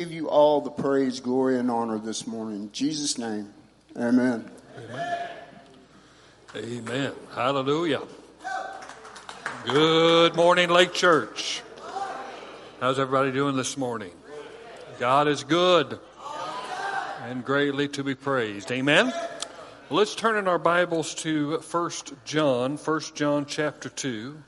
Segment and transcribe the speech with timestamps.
[0.00, 2.62] give you all the praise, glory, and honor this morning.
[2.62, 3.52] In Jesus' name,
[3.98, 4.50] amen.
[4.78, 5.28] Amen.
[6.56, 7.12] Amen.
[7.34, 8.00] Hallelujah.
[9.66, 11.60] Good morning, Lake Church.
[12.80, 14.10] How's everybody doing this morning?
[14.98, 15.98] God is good
[17.24, 18.72] and greatly to be praised.
[18.72, 19.12] Amen.
[19.90, 21.90] Let's turn in our Bibles to 1
[22.24, 24.42] John, 1 John chapter 2.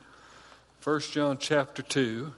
[0.83, 2.33] 1 John chapter 2.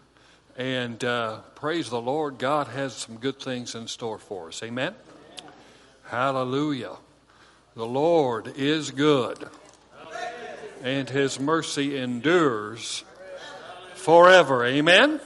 [0.57, 4.63] And uh, praise the Lord, God has some good things in store for us.
[4.63, 4.95] Amen?
[6.05, 6.97] Hallelujah.
[7.75, 9.49] The Lord is good,
[10.83, 13.03] and his mercy endures
[13.95, 14.65] forever.
[14.65, 15.21] Amen?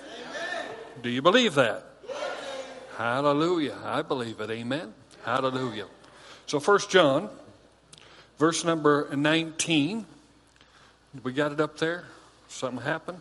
[1.02, 1.84] Do you believe that?
[2.97, 3.77] Hallelujah.
[3.84, 4.50] I believe it.
[4.50, 4.95] Amen.
[5.24, 5.86] Hallelujah.
[6.47, 7.28] So, First John,
[8.38, 10.06] verse number 19.
[11.22, 12.05] We got it up there?
[12.48, 13.20] Something happened?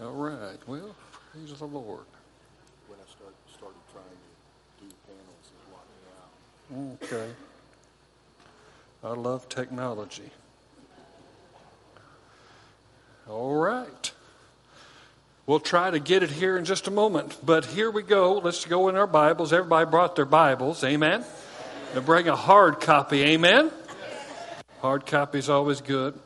[0.00, 0.58] All right.
[0.68, 0.94] Well,
[1.32, 2.04] praise the Lord.
[2.86, 5.90] When I start, started trying to do panels, it locked
[6.70, 7.18] me out.
[7.18, 7.32] Okay.
[9.02, 10.30] I love technology.
[13.28, 14.12] All right.
[15.46, 17.36] We'll try to get it here in just a moment.
[17.44, 18.34] But here we go.
[18.38, 19.52] Let's go in our Bibles.
[19.52, 20.84] Everybody brought their Bibles.
[20.84, 21.24] Amen.
[21.94, 23.22] And bring a hard copy.
[23.22, 23.72] Amen.
[24.80, 26.16] Hard copy is always good.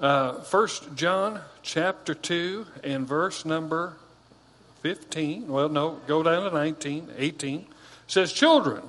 [0.00, 3.92] Uh, First John chapter 2 and verse number
[4.80, 5.46] 15.
[5.46, 7.66] Well, no, go down to 19, 18.
[8.06, 8.82] says, Children,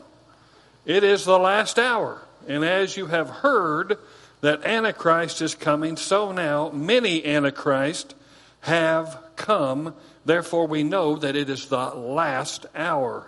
[0.85, 2.21] it is the last hour.
[2.47, 3.97] And as you have heard
[4.39, 8.15] that Antichrist is coming, so now many Antichrists
[8.61, 9.93] have come.
[10.23, 13.27] Therefore, we know that it is the last hour.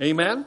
[0.00, 0.46] Amen?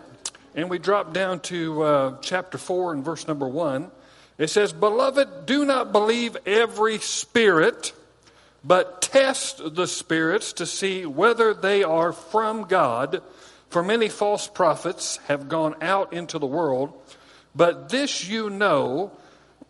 [0.56, 3.92] And we drop down to uh, chapter 4 and verse number 1.
[4.40, 7.94] It says, Beloved, do not believe every spirit,
[8.64, 13.22] but test the spirits to see whether they are from God.
[13.70, 16.94] For many false prophets have gone out into the world.
[17.54, 19.12] But this you know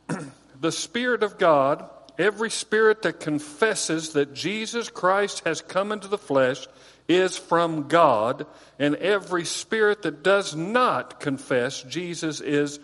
[0.61, 1.89] the Spirit of God,
[2.19, 6.67] every spirit that confesses that Jesus Christ has come into the flesh,
[7.07, 8.45] is from God,
[8.77, 12.79] and every spirit that does not confess Jesus is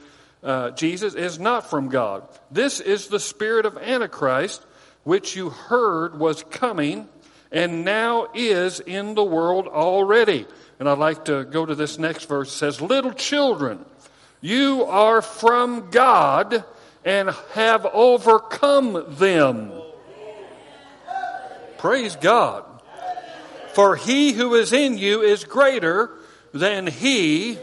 [0.46, 2.24] uh, Jesus is not from God.
[2.52, 4.64] This is the spirit of Antichrist,
[5.04, 7.10] which you heard was coming
[7.52, 10.46] and now is in the world already.
[10.80, 12.50] And I'd like to go to this next verse.
[12.50, 13.84] It says, Little children,
[14.40, 16.64] you are from God
[17.04, 19.72] and have overcome them.
[21.80, 22.66] Praise God.
[23.74, 26.12] For he who is in you is greater
[26.54, 27.58] than he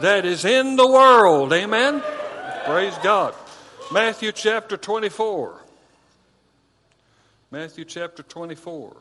[0.00, 1.52] that is in the world.
[1.52, 2.02] Amen?
[2.64, 3.34] Praise God.
[3.92, 5.60] Matthew chapter 24.
[7.50, 8.96] Matthew chapter 24.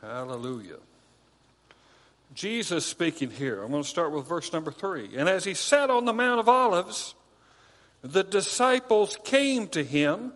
[0.00, 0.76] Hallelujah.
[2.34, 3.62] Jesus speaking here.
[3.62, 5.16] I'm going to start with verse number 3.
[5.16, 7.14] And as he sat on the Mount of Olives,
[8.02, 10.32] the disciples came to him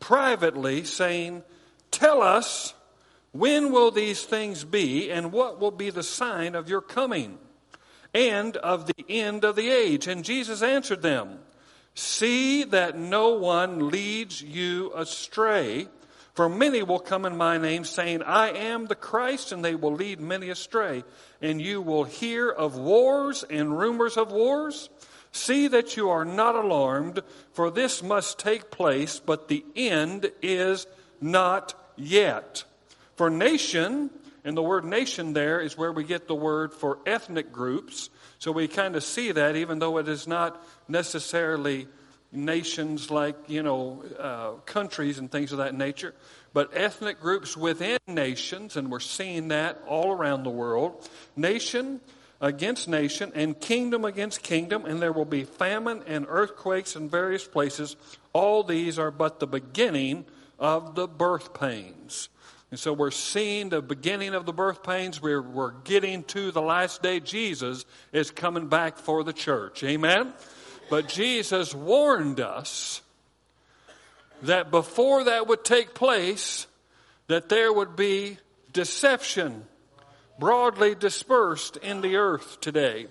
[0.00, 1.42] privately, saying,
[1.90, 2.74] Tell us,
[3.38, 7.38] when will these things be, and what will be the sign of your coming
[8.14, 10.06] and of the end of the age?
[10.06, 11.38] And Jesus answered them,
[11.94, 15.88] See that no one leads you astray.
[16.34, 19.94] For many will come in my name, saying, I am the Christ, and they will
[19.94, 21.02] lead many astray.
[21.40, 24.90] And you will hear of wars and rumors of wars.
[25.32, 27.22] See that you are not alarmed,
[27.54, 30.86] for this must take place, but the end is
[31.22, 32.64] not yet.
[33.16, 34.10] For nation,
[34.44, 38.10] and the word nation there is where we get the word for ethnic groups.
[38.38, 41.88] So we kind of see that, even though it is not necessarily
[42.30, 46.14] nations like, you know, uh, countries and things of that nature,
[46.52, 51.08] but ethnic groups within nations, and we're seeing that all around the world.
[51.34, 52.00] Nation
[52.40, 57.46] against nation and kingdom against kingdom, and there will be famine and earthquakes in various
[57.46, 57.96] places.
[58.32, 60.26] All these are but the beginning
[60.58, 62.28] of the birth pains.
[62.70, 65.22] And so we're seeing the beginning of the birth pains.
[65.22, 67.20] We're, we're getting to the last day.
[67.20, 69.84] Jesus is coming back for the church.
[69.84, 70.32] Amen?
[70.90, 73.02] But Jesus warned us
[74.42, 76.66] that before that would take place,
[77.28, 78.38] that there would be
[78.72, 79.64] deception
[80.38, 83.06] broadly dispersed in the earth today.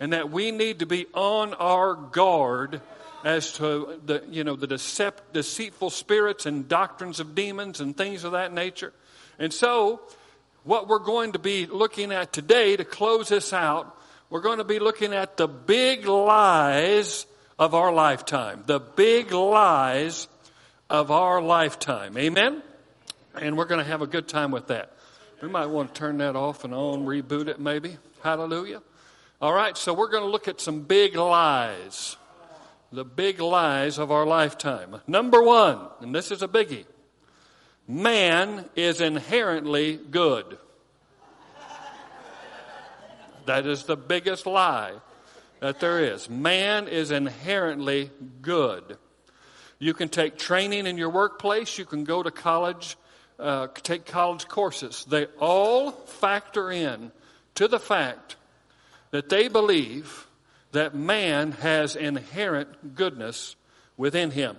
[0.00, 2.80] And that we need to be on our guard
[3.24, 8.22] as to the you know the decept, deceitful spirits and doctrines of demons and things
[8.22, 8.92] of that nature.
[9.38, 10.02] And so,
[10.62, 13.98] what we're going to be looking at today to close this out,
[14.30, 17.26] we're going to be looking at the big lies
[17.58, 20.28] of our lifetime, the big lies
[20.90, 22.16] of our lifetime.
[22.18, 22.62] Amen?
[23.34, 24.92] And we're going to have a good time with that.
[25.40, 27.96] We might want to turn that off and on, reboot it maybe.
[28.22, 28.82] Hallelujah.
[29.40, 32.16] All right, so we're going to look at some big lies.
[32.94, 35.00] The big lies of our lifetime.
[35.08, 36.86] Number one, and this is a biggie
[37.88, 40.58] man is inherently good.
[43.46, 44.92] That is the biggest lie
[45.58, 46.30] that there is.
[46.30, 48.96] Man is inherently good.
[49.80, 52.96] You can take training in your workplace, you can go to college,
[53.40, 55.04] uh, take college courses.
[55.04, 57.10] They all factor in
[57.56, 58.36] to the fact
[59.10, 60.28] that they believe
[60.74, 63.56] that man has inherent goodness
[63.96, 64.56] within him.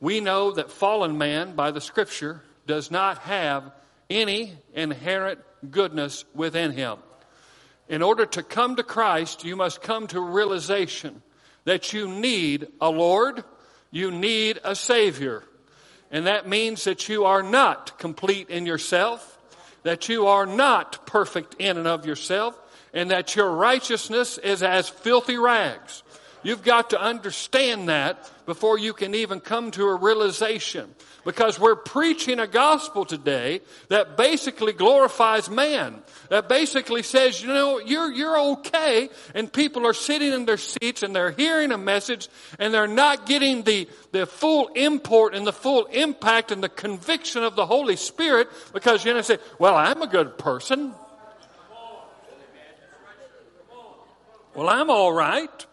[0.00, 3.70] We know that fallen man, by the scripture, does not have
[4.08, 5.40] any inherent
[5.70, 6.98] goodness within him.
[7.88, 11.22] In order to come to Christ, you must come to realization
[11.64, 13.44] that you need a Lord,
[13.90, 15.42] you need a Savior.
[16.10, 19.38] And that means that you are not complete in yourself,
[19.82, 22.58] that you are not perfect in and of yourself,
[22.96, 26.02] and that your righteousness is as filthy rags.
[26.42, 30.94] You've got to understand that before you can even come to a realization.
[31.24, 36.00] Because we're preaching a gospel today that basically glorifies man.
[36.30, 39.10] That basically says, you know, you're, you're okay.
[39.34, 42.28] And people are sitting in their seats and they're hearing a message
[42.58, 47.42] and they're not getting the, the full import and the full impact and the conviction
[47.42, 50.94] of the Holy Spirit because you know, say, well, I'm a good person.
[54.56, 55.66] Well, I'm all right.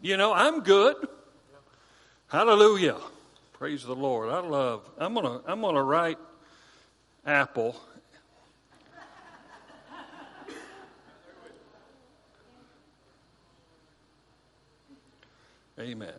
[0.00, 0.96] You know, I'm good.
[2.28, 2.96] Hallelujah.
[3.52, 4.30] Praise the Lord.
[4.30, 4.88] I love.
[4.96, 6.18] I'm going to I'm going to write
[7.26, 7.76] apple
[15.78, 16.14] Amen.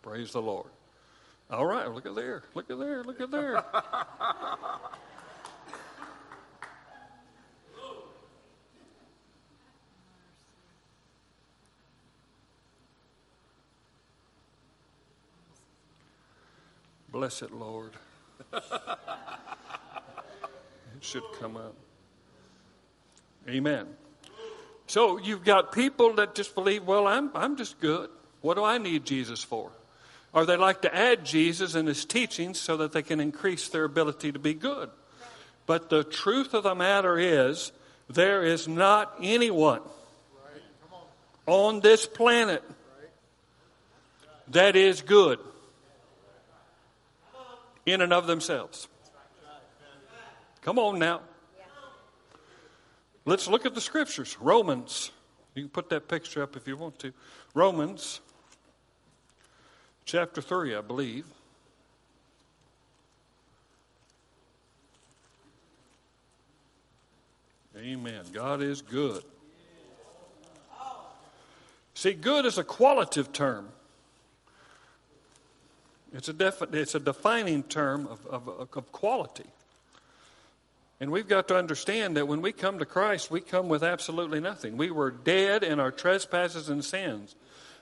[0.00, 0.70] Praise the Lord.
[1.50, 2.42] All right, look at there.
[2.54, 3.02] Look at there.
[3.02, 3.62] Look at there.
[17.14, 17.92] Bless it, Lord.
[18.52, 18.60] it
[21.00, 21.76] should come up.
[23.48, 23.86] Amen.
[24.88, 28.10] So you've got people that just believe, well, I'm, I'm just good.
[28.40, 29.70] What do I need Jesus for?
[30.32, 33.84] Or they like to add Jesus and his teachings so that they can increase their
[33.84, 34.90] ability to be good.
[35.66, 37.70] But the truth of the matter is,
[38.10, 39.82] there is not anyone
[41.46, 42.64] on this planet
[44.48, 45.38] that is good
[47.86, 48.88] in and of themselves.
[50.62, 51.20] Come on now.
[53.26, 54.36] Let's look at the scriptures.
[54.40, 55.10] Romans.
[55.54, 57.12] You can put that picture up if you want to.
[57.54, 58.20] Romans
[60.04, 61.26] chapter 3, I believe.
[67.76, 68.24] Amen.
[68.32, 69.22] God is good.
[71.94, 73.68] See, good is a qualitative term.
[76.14, 79.46] It's a, defi- it's a defining term of, of, of quality.
[81.00, 84.40] And we've got to understand that when we come to Christ, we come with absolutely
[84.40, 84.76] nothing.
[84.76, 87.34] We were dead in our trespasses and sins,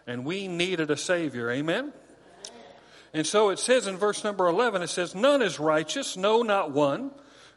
[0.07, 1.51] and we needed a Savior.
[1.51, 1.93] Amen?
[3.13, 6.71] And so it says in verse number 11, it says, None is righteous, no, not
[6.71, 7.11] one.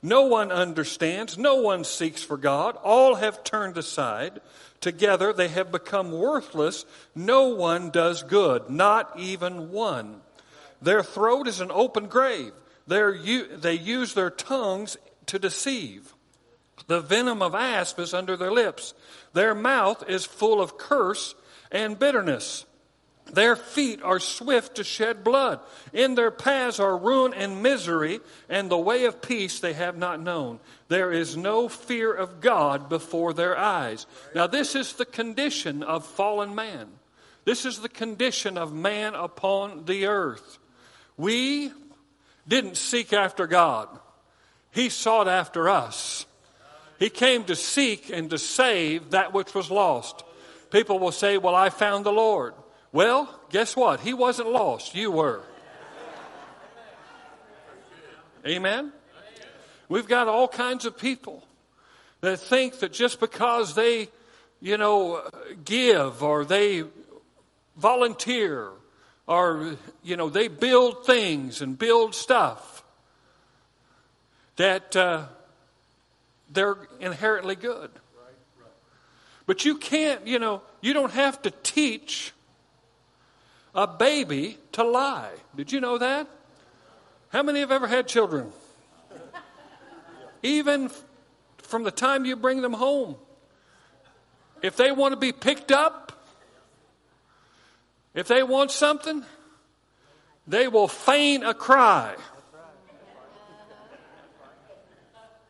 [0.03, 2.75] No one understands, no one seeks for God.
[2.83, 4.41] All have turned aside.
[4.81, 6.85] Together they have become worthless.
[7.15, 10.21] No one does good, not even one.
[10.81, 12.53] Their throat is an open grave.
[12.87, 16.13] They use their tongues to deceive.
[16.87, 18.93] The venom of asp is under their lips.
[19.33, 21.33] Their mouth is full of curse
[21.71, 22.65] and bitterness.
[23.33, 25.59] Their feet are swift to shed blood.
[25.93, 30.21] In their paths are ruin and misery, and the way of peace they have not
[30.21, 30.59] known.
[30.89, 34.05] There is no fear of God before their eyes.
[34.35, 36.87] Now, this is the condition of fallen man.
[37.45, 40.59] This is the condition of man upon the earth.
[41.17, 41.71] We
[42.47, 43.87] didn't seek after God,
[44.71, 46.25] He sought after us.
[46.97, 50.23] He came to seek and to save that which was lost.
[50.71, 52.53] People will say, Well, I found the Lord.
[52.91, 53.99] Well, guess what?
[53.99, 55.41] He wasn't lost, you were.
[58.47, 58.93] Amen?
[59.89, 61.43] We've got all kinds of people
[62.21, 64.09] that think that just because they,
[64.61, 65.21] you know,
[65.63, 66.83] give or they
[67.75, 68.69] volunteer
[69.27, 72.83] or, you know, they build things and build stuff
[74.55, 75.23] that uh,
[76.51, 77.89] they're inherently good.
[79.45, 82.33] But you can't, you know, you don't have to teach
[83.73, 85.33] a baby to lie.
[85.55, 86.27] Did you know that?
[87.29, 88.51] How many have ever had children?
[90.41, 90.89] Even
[91.57, 93.15] from the time you bring them home.
[94.61, 96.14] If they want to be picked up,
[98.15, 99.23] if they want something,
[100.47, 102.15] they will feign a cry.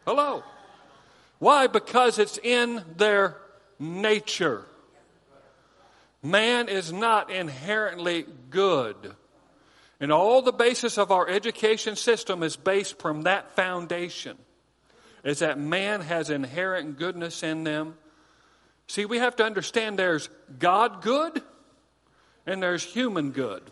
[0.05, 0.43] Hello.
[1.39, 1.67] Why?
[1.67, 3.38] Because it's in their
[3.79, 4.65] nature.
[6.24, 8.95] Man is not inherently good.
[10.00, 14.38] And all the basis of our education system is based from that foundation.
[15.24, 17.95] Is that man has inherent goodness in them.
[18.88, 20.29] See, we have to understand there's
[20.60, 21.41] God good
[22.45, 23.63] and there's human good.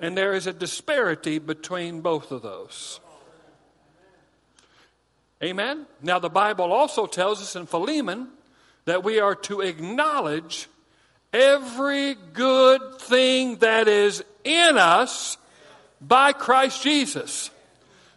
[0.00, 3.00] And there is a disparity between both of those.
[5.42, 5.86] Amen?
[6.02, 8.28] Now, the Bible also tells us in Philemon
[8.84, 10.68] that we are to acknowledge
[11.32, 15.36] every good thing that is in us
[16.00, 17.50] by Christ Jesus.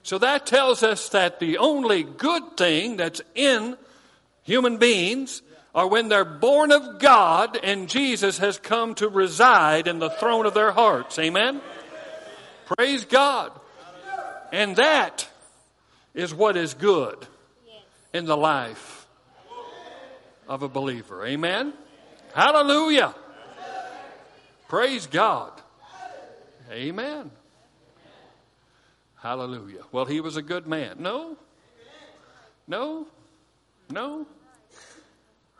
[0.03, 3.77] So that tells us that the only good thing that's in
[4.43, 5.41] human beings
[5.73, 10.45] are when they're born of God and Jesus has come to reside in the throne
[10.45, 11.19] of their hearts.
[11.19, 11.61] Amen?
[12.65, 13.51] Praise God.
[14.51, 15.27] And that
[16.13, 17.27] is what is good
[18.13, 19.07] in the life
[20.47, 21.25] of a believer.
[21.25, 21.73] Amen?
[22.33, 23.13] Hallelujah.
[24.67, 25.51] Praise God.
[26.71, 27.31] Amen.
[29.15, 29.83] Hallelujah.
[29.91, 30.97] Well, he was a good man.
[30.99, 31.37] No.
[32.67, 33.07] No.
[33.89, 34.27] No.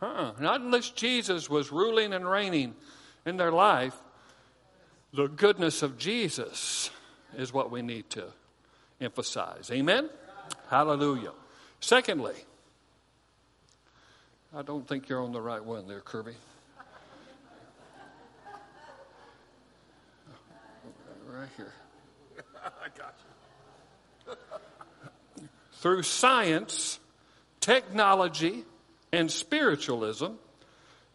[0.02, 0.34] Uh-uh.
[0.40, 2.76] Not unless Jesus was ruling and reigning
[3.26, 3.96] in their life.
[5.14, 6.92] The goodness of Jesus
[7.36, 8.26] is what we need to
[9.02, 9.72] emphasize.
[9.72, 10.10] Amen?
[10.70, 11.32] Hallelujah.
[11.80, 12.36] Secondly,
[14.56, 16.34] I don't think you're on the right one there, Kirby.
[21.28, 21.74] Right here.
[22.64, 23.16] I got
[24.28, 24.34] you.
[25.74, 27.00] Through science,
[27.60, 28.64] technology,
[29.18, 30.34] and spiritualism,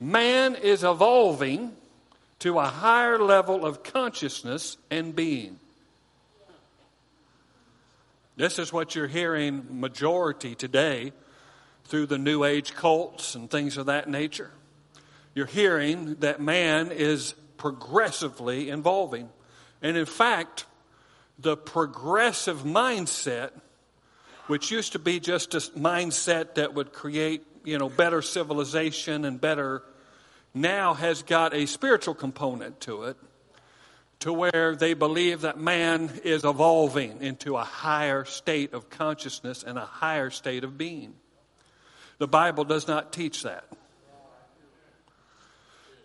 [0.01, 1.73] man is evolving
[2.41, 5.61] to a higher level of consciousness and being.
[8.37, 11.13] This is what you're hearing majority today
[11.85, 14.51] through the New Age cults and things of that nature.
[15.35, 19.29] You're hearing that man is progressively evolving.
[19.81, 20.67] And in fact,
[21.39, 23.51] the progressive mindset,
[24.49, 29.41] which used to be just a mindset that would create, you know, better civilization and
[29.41, 29.83] better,
[30.55, 33.17] now has got a spiritual component to it
[34.23, 39.77] to where they believe that man is evolving into a higher state of consciousness and
[39.77, 41.13] a higher state of being.
[42.19, 43.65] The Bible does not teach that.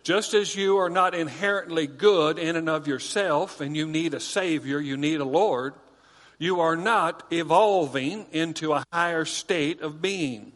[0.02, 4.20] Just as you are not inherently good in and of yourself and you need a
[4.20, 5.74] Savior, you need a Lord,
[6.38, 10.52] you are not evolving into a higher state of being.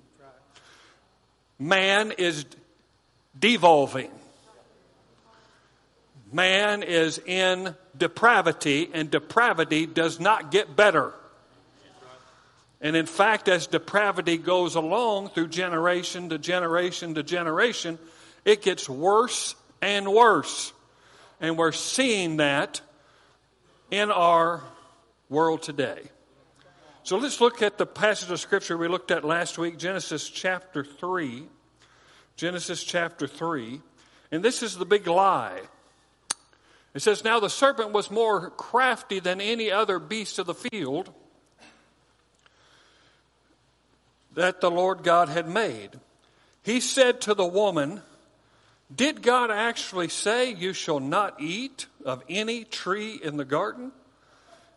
[1.59, 2.45] Man is
[3.39, 4.11] devolving.
[6.33, 11.13] Man is in depravity, and depravity does not get better.
[12.81, 17.99] And in fact, as depravity goes along through generation to generation to generation,
[18.45, 20.73] it gets worse and worse.
[21.41, 22.81] And we're seeing that
[23.91, 24.63] in our
[25.29, 26.01] world today.
[27.05, 30.85] So let's look at the passage of Scripture we looked at last week, Genesis chapter
[30.85, 31.45] 3.
[32.37, 33.81] Genesis chapter 3.
[34.31, 35.63] And this is the big lie
[36.95, 41.13] it says, Now the serpent was more crafty than any other beast of the field
[44.35, 45.91] that the Lord God had made.
[46.63, 48.03] He said to the woman,
[48.95, 53.93] Did God actually say, You shall not eat of any tree in the garden?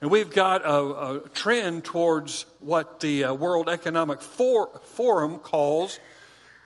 [0.00, 5.98] And we've got a, a trend towards what the uh, World Economic For- Forum calls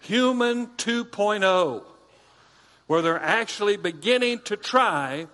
[0.00, 1.82] Human 2.0,
[2.86, 5.28] where they're actually beginning to try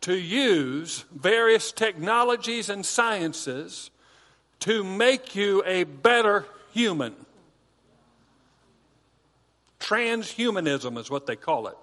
[0.00, 3.90] to use various technologies and sciences
[4.60, 7.14] to make you a better human.
[9.78, 11.76] Transhumanism is what they call it.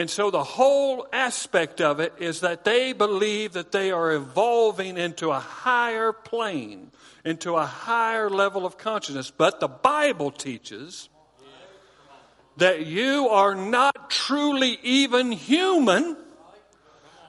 [0.00, 4.96] And so the whole aspect of it is that they believe that they are evolving
[4.96, 6.90] into a higher plane,
[7.22, 9.30] into a higher level of consciousness.
[9.30, 11.10] But the Bible teaches
[12.56, 16.16] that you are not truly even human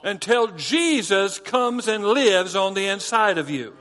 [0.02, 3.76] until Jesus comes and lives on the inside of you.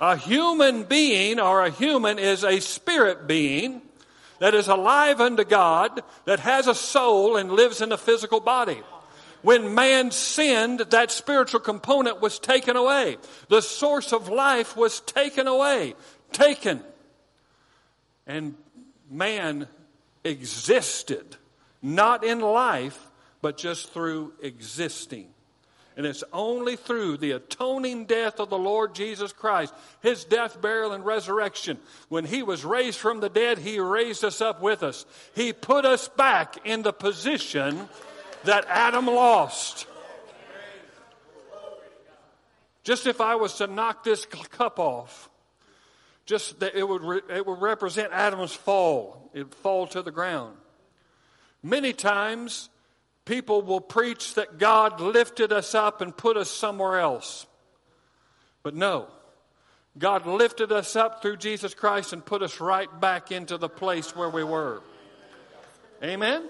[0.00, 3.82] A human being or a human is a spirit being
[4.38, 8.80] that is alive unto God, that has a soul and lives in a physical body.
[9.42, 13.16] When man sinned, that spiritual component was taken away.
[13.48, 15.94] The source of life was taken away.
[16.32, 16.82] Taken.
[18.26, 18.56] And
[19.10, 19.68] man
[20.24, 21.36] existed,
[21.80, 25.28] not in life, but just through existing.
[25.96, 29.72] And it's only through the atoning death of the Lord Jesus Christ,
[30.02, 31.78] his death, burial, and resurrection.
[32.10, 35.06] When he was raised from the dead, he raised us up with us.
[35.34, 37.88] He put us back in the position
[38.44, 39.86] that Adam lost.
[42.84, 45.30] Just if I was to knock this cup off,
[46.26, 49.30] just that it would, re- it would represent Adam's fall.
[49.32, 50.56] It fall to the ground.
[51.62, 52.68] Many times,
[53.26, 57.46] people will preach that God lifted us up and put us somewhere else.
[58.62, 59.08] But no,
[59.98, 64.16] God lifted us up through Jesus Christ and put us right back into the place
[64.16, 64.80] where we were.
[66.02, 66.48] Amen?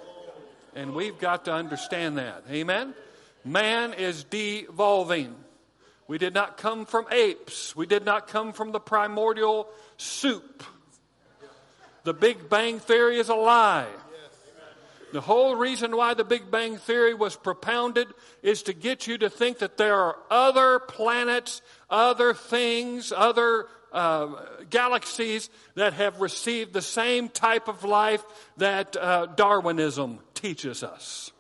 [0.75, 2.45] And we've got to understand that.
[2.51, 2.95] Amen?
[3.45, 5.35] Man is devolving.
[6.09, 7.75] We did not come from apes.
[7.75, 10.63] We did not come from the primordial soup.
[12.05, 13.89] The Big Bang Theory is a lie.
[15.17, 18.07] The whole reason why the Big Bang Theory was propounded
[18.43, 24.35] is to get you to think that there are other planets, other things, other uh,
[24.69, 28.23] galaxies that have received the same type of life
[28.59, 31.33] that uh, Darwinism teaches us.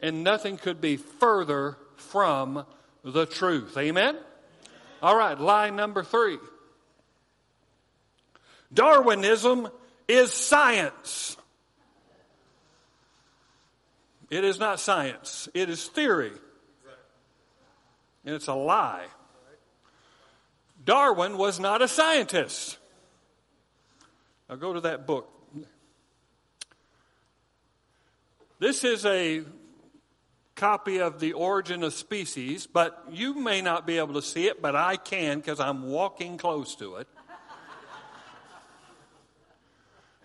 [0.00, 2.64] And nothing could be further from
[3.02, 3.76] the truth.
[3.76, 4.16] Amen?
[5.02, 6.38] All right, lie number three
[8.72, 9.68] Darwinism
[10.06, 11.36] is science.
[14.30, 16.32] It is not science, it is theory.
[18.24, 19.06] And it's a lie.
[20.84, 22.78] Darwin was not a scientist.
[24.48, 25.28] Now go to that book.
[28.58, 29.42] This is a
[30.54, 34.60] copy of The Origin of Species, but you may not be able to see it,
[34.60, 37.08] but I can because I'm walking close to it.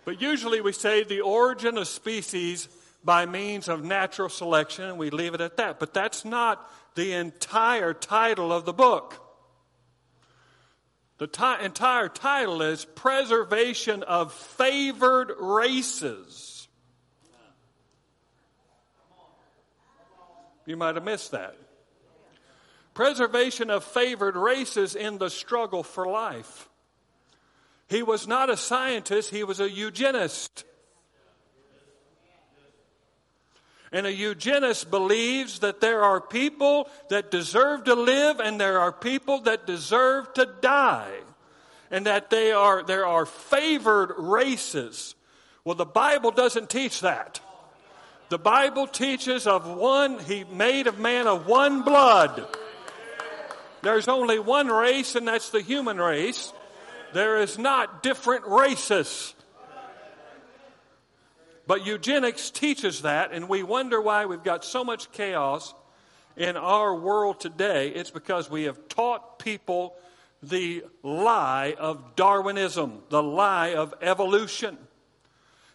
[0.04, 2.68] but usually we say The Origin of Species
[3.06, 5.78] by means of natural selection, and we leave it at that.
[5.78, 9.22] But that's not the entire title of the book.
[11.18, 16.68] The t- entire title is Preservation of Favored Races.
[20.66, 21.56] You might have missed that.
[22.92, 26.68] Preservation of favored races in the struggle for life.
[27.88, 30.64] He was not a scientist, he was a eugenist.
[33.92, 38.92] And a eugenist believes that there are people that deserve to live and there are
[38.92, 41.12] people that deserve to die.
[41.90, 45.14] And that they are, there are favored races.
[45.64, 47.40] Well, the Bible doesn't teach that.
[48.28, 52.44] The Bible teaches of one, he made of man of one blood.
[53.82, 56.52] There's only one race, and that's the human race.
[57.12, 59.32] There is not different races.
[61.66, 65.74] But eugenics teaches that, and we wonder why we've got so much chaos
[66.36, 67.88] in our world today.
[67.88, 69.96] It's because we have taught people
[70.42, 74.78] the lie of Darwinism, the lie of evolution.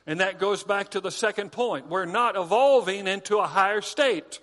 [0.08, 1.89] And that goes back to the second point.
[1.89, 4.39] We're not evolving into a higher state.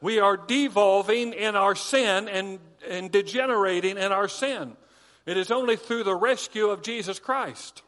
[0.00, 4.76] We are devolving in our sin and, and degenerating in our sin.
[5.24, 7.82] It is only through the rescue of Jesus Christ.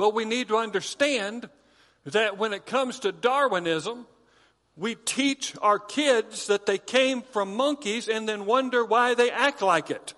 [0.00, 1.50] But we need to understand
[2.06, 4.06] that when it comes to Darwinism,
[4.74, 9.60] we teach our kids that they came from monkeys and then wonder why they act
[9.60, 10.14] like it.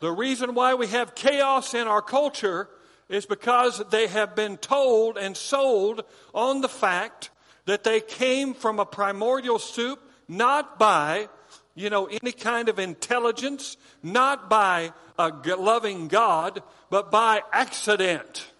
[0.00, 2.68] the reason why we have chaos in our culture
[3.08, 7.30] is because they have been told and sold on the fact
[7.64, 9.98] that they came from a primordial soup
[10.28, 11.30] not by,
[11.74, 18.50] you know, any kind of intelligence, not by a loving God, but by accident.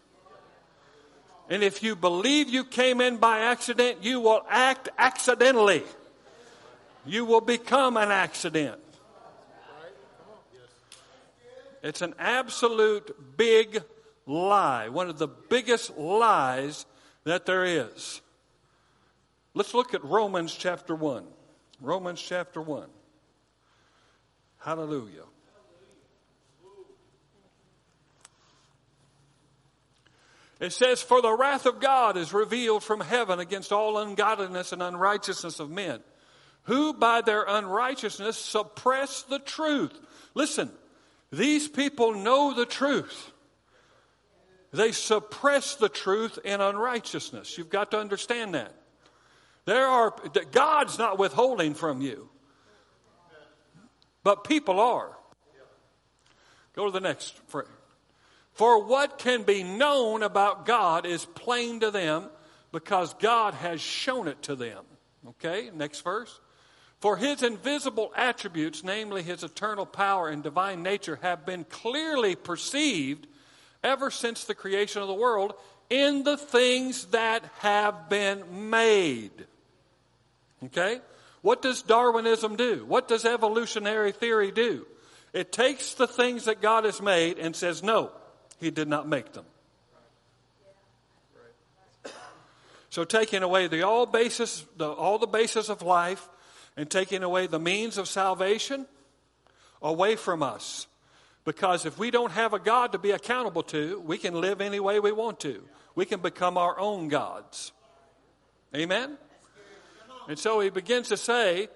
[1.48, 5.82] And if you believe you came in by accident, you will act accidentally.
[7.06, 8.80] You will become an accident.
[11.82, 13.82] It's an absolute big
[14.26, 16.86] lie, one of the biggest lies
[17.24, 18.22] that there is.
[19.52, 21.26] Let's look at Romans chapter 1.
[21.80, 22.88] Romans chapter 1.
[24.64, 25.24] Hallelujah.
[30.58, 34.82] It says, For the wrath of God is revealed from heaven against all ungodliness and
[34.82, 36.00] unrighteousness of men,
[36.62, 39.92] who by their unrighteousness suppress the truth.
[40.32, 40.70] Listen,
[41.30, 43.32] these people know the truth.
[44.72, 47.58] They suppress the truth in unrighteousness.
[47.58, 48.74] You've got to understand that.
[49.66, 50.14] There are,
[50.52, 52.30] God's not withholding from you,
[54.24, 55.10] but people are.
[56.74, 57.68] Go to the next phrase.
[58.54, 62.28] For what can be known about God is plain to them
[62.72, 64.84] because God has shown it to them.
[65.28, 66.40] Okay, next verse.
[67.00, 73.26] For his invisible attributes, namely his eternal power and divine nature, have been clearly perceived
[73.82, 75.54] ever since the creation of the world
[75.90, 79.46] in the things that have been made.
[80.64, 81.00] Okay?
[81.44, 82.86] What does Darwinism do?
[82.88, 84.86] What does evolutionary theory do?
[85.34, 88.12] It takes the things that God has made and says, no,
[88.60, 89.44] he did not make them.
[92.88, 96.26] So taking away the all basis, the, all the basis of life,
[96.78, 98.86] and taking away the means of salvation
[99.82, 100.86] away from us.
[101.44, 104.80] Because if we don't have a God to be accountable to, we can live any
[104.80, 105.62] way we want to.
[105.94, 107.72] We can become our own gods.
[108.74, 109.18] Amen?
[110.28, 111.68] And so he begins to say,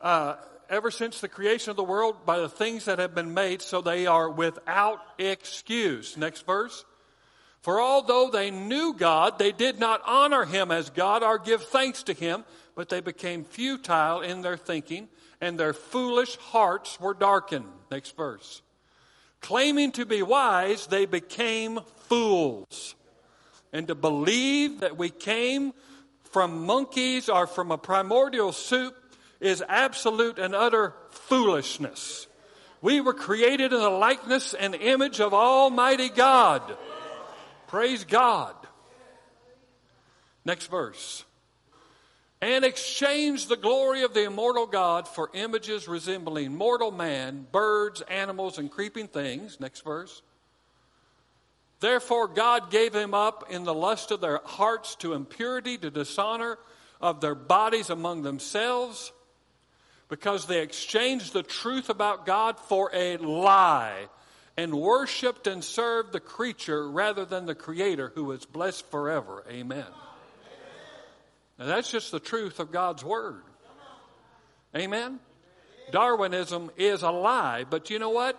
[0.00, 0.36] uh,
[0.68, 3.80] ever since the creation of the world by the things that have been made, so
[3.80, 6.16] they are without excuse.
[6.16, 6.84] Next verse.
[7.62, 12.04] For although they knew God, they did not honor him as God or give thanks
[12.04, 12.44] to him,
[12.76, 15.08] but they became futile in their thinking,
[15.40, 17.66] and their foolish hearts were darkened.
[17.90, 18.62] Next verse.
[19.40, 22.94] Claiming to be wise, they became fools.
[23.72, 25.72] And to believe that we came
[26.36, 28.94] from monkeys or from a primordial soup
[29.40, 32.26] is absolute and utter foolishness.
[32.82, 36.60] We were created in the likeness and image of Almighty God.
[37.68, 38.54] Praise God.
[40.44, 41.24] Next verse.
[42.42, 48.58] And exchanged the glory of the immortal God for images resembling mortal man, birds, animals,
[48.58, 49.58] and creeping things.
[49.58, 50.20] Next verse.
[51.80, 56.58] Therefore, God gave them up in the lust of their hearts to impurity, to dishonor
[57.00, 59.12] of their bodies among themselves
[60.08, 64.08] because they exchanged the truth about God for a lie
[64.56, 69.44] and worshiped and served the creature rather than the creator who is blessed forever.
[69.50, 69.84] Amen.
[71.58, 73.42] Now that's just the truth of God's word.
[74.74, 75.20] Amen.
[75.90, 78.38] Darwinism is a lie, but you know what?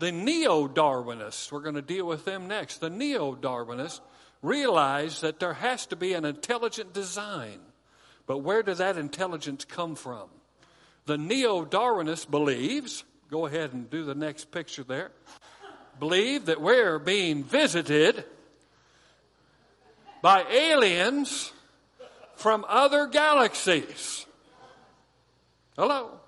[0.00, 2.78] The neo Darwinists, we're going to deal with them next.
[2.78, 4.00] The neo Darwinists
[4.40, 7.60] realize that there has to be an intelligent design.
[8.26, 10.30] But where does that intelligence come from?
[11.04, 15.10] The neo Darwinist believes, go ahead and do the next picture there,
[15.98, 18.24] believe that we're being visited
[20.22, 21.52] by aliens
[22.36, 24.24] from other galaxies.
[25.76, 26.19] Hello.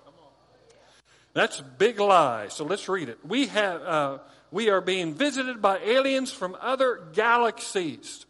[1.33, 2.47] That's a big lie.
[2.49, 3.19] So let's read it.
[3.25, 4.17] We have uh,
[4.51, 8.25] we are being visited by aliens from other galaxies.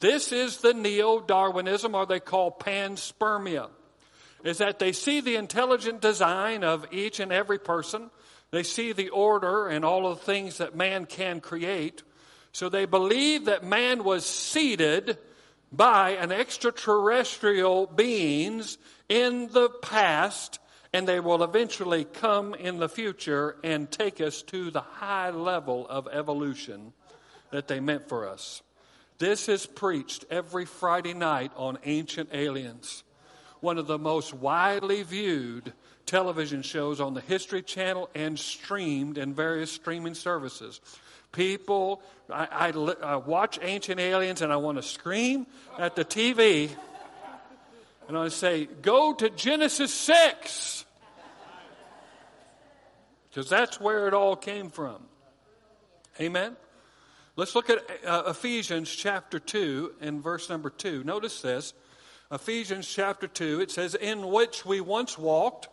[0.00, 3.68] This is the neo Darwinism, or they call panspermia
[4.46, 8.10] is that they see the intelligent design of each and every person.
[8.52, 12.02] They see the order and all of the things that man can create.
[12.52, 15.18] So they believe that man was seeded
[15.72, 20.60] by an extraterrestrial beings in the past
[20.96, 25.86] and they will eventually come in the future and take us to the high level
[25.88, 26.94] of evolution
[27.50, 28.62] that they meant for us.
[29.18, 33.04] This is preached every Friday night on Ancient Aliens
[33.60, 35.74] one of the most widely viewed
[36.06, 40.80] television shows on the History Channel and streamed in various streaming services.
[41.30, 45.46] People, I, I, I watch Ancient Aliens and I want to scream
[45.78, 46.70] at the TV
[48.08, 50.84] and I say, Go to Genesis 6.
[53.36, 54.96] Because that's where it all came from.
[56.18, 56.56] Amen?
[57.36, 61.04] Let's look at uh, Ephesians chapter 2 and verse number 2.
[61.04, 61.74] Notice this.
[62.32, 65.68] Ephesians chapter 2, it says, In which we once walked,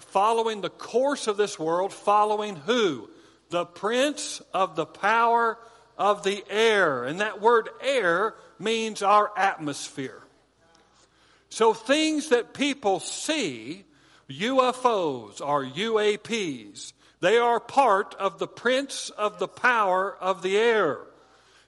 [0.00, 3.10] following the course of this world, following who?
[3.50, 5.58] The prince of the power
[5.98, 7.04] of the air.
[7.04, 10.22] And that word air means our atmosphere.
[11.50, 13.84] So things that people see,
[14.30, 21.00] UFOs or UAPs, They are part of the prince of the power of the air.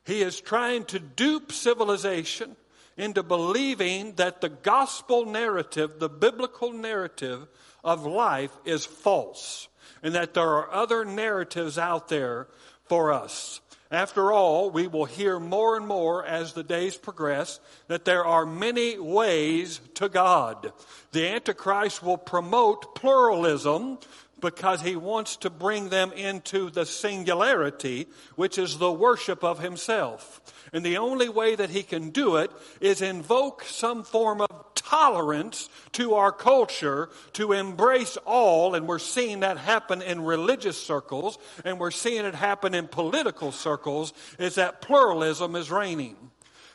[0.04, 2.56] He is trying to dupe civilization
[2.96, 7.48] into believing that the gospel narrative, the biblical narrative
[7.82, 9.68] of life is false
[10.02, 12.46] and that there are other narratives out there
[12.84, 13.60] for us.
[13.90, 18.46] After all, we will hear more and more as the days progress that there are
[18.46, 20.72] many ways to God.
[21.10, 23.98] The Antichrist will promote pluralism
[24.40, 30.40] because he wants to bring them into the singularity, which is the worship of himself.
[30.72, 32.50] And the only way that he can do it
[32.80, 38.74] is invoke some form of tolerance to our culture to embrace all.
[38.74, 43.52] And we're seeing that happen in religious circles and we're seeing it happen in political
[43.52, 46.16] circles is that pluralism is reigning.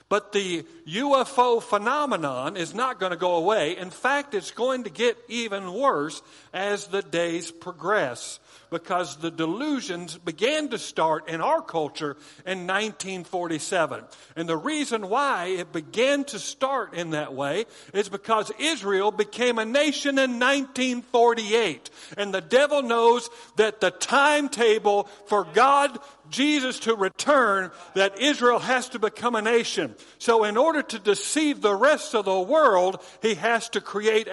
[0.08, 3.76] But the UFO phenomenon is not going to go away.
[3.76, 6.22] In fact, it's going to get even worse
[6.54, 8.40] as the days progress
[8.76, 14.04] because the delusions began to start in our culture in 1947.
[14.36, 19.60] And the reason why it began to start in that way is because Israel became
[19.60, 21.90] a nation in 1948.
[22.18, 25.98] And the devil knows that the timetable for God,
[26.30, 29.96] Jesus to return, that Israel has to become a nation.
[30.18, 34.28] So in order to deceive the rest of the world, he has to create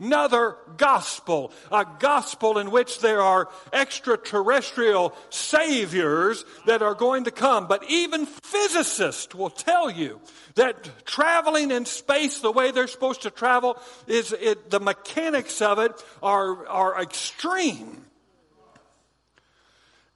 [0.00, 7.66] another gospel, a gospel in which there are extraterrestrial saviors that are going to come.
[7.66, 10.20] But even physicists will tell you
[10.54, 15.78] that traveling in space the way they're supposed to travel is it, the mechanics of
[15.78, 18.04] it are, are extreme.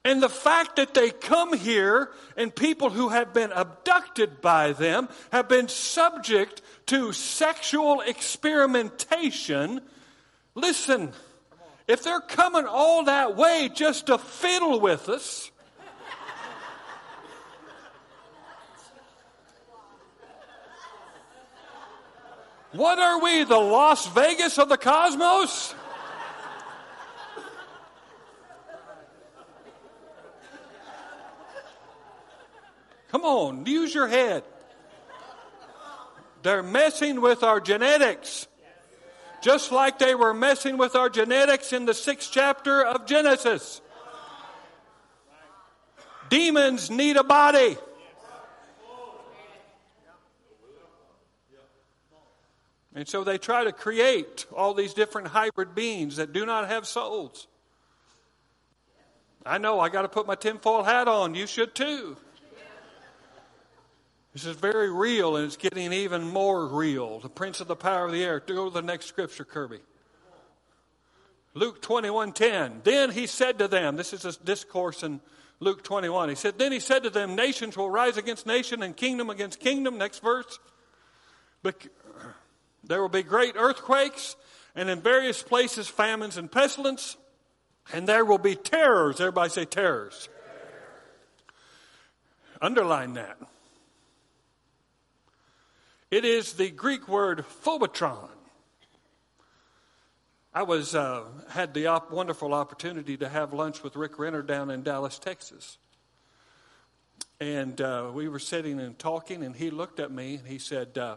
[0.05, 5.07] And the fact that they come here and people who have been abducted by them
[5.31, 9.79] have been subject to sexual experimentation.
[10.55, 11.13] Listen,
[11.87, 15.51] if they're coming all that way just to fiddle with us,
[22.73, 25.75] what are we, the Las Vegas of the cosmos?
[33.13, 34.43] Come on, use your head.
[36.41, 38.47] They're messing with our genetics.
[39.43, 43.81] Just like they were messing with our genetics in the sixth chapter of Genesis.
[46.29, 47.77] Demons need a body.
[52.95, 56.87] And so they try to create all these different hybrid beings that do not have
[56.87, 57.45] souls.
[59.45, 61.35] I know I got to put my tinfoil hat on.
[61.35, 62.17] You should too.
[64.33, 67.19] This is very real and it's getting even more real.
[67.19, 68.39] The prince of the power of the air.
[68.39, 69.79] Go to the next scripture, Kirby.
[71.53, 72.83] Luke 21:10.
[72.83, 75.21] Then he said to them, this is a discourse in
[75.59, 76.29] Luke 21.
[76.29, 79.59] He said, Then he said to them, Nations will rise against nation and kingdom against
[79.59, 79.97] kingdom.
[79.97, 80.59] Next verse.
[81.61, 81.87] But
[82.83, 84.35] there will be great earthquakes,
[84.75, 87.15] and in various places famines and pestilence,
[87.93, 89.21] and there will be terrors.
[89.21, 90.27] Everybody say terrors.
[92.61, 93.37] Underline that.
[96.13, 98.29] It is the Greek word phobetron.
[100.53, 104.69] I was uh, had the op- wonderful opportunity to have lunch with Rick Renner down
[104.69, 105.79] in Dallas, Texas,
[107.39, 110.99] and uh, we were sitting and talking, and he looked at me and he said,
[110.99, 111.15] uh,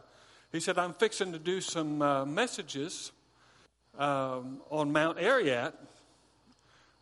[0.50, 3.12] "He said I'm fixing to do some uh, messages
[3.98, 5.74] um, on Mount Ararat,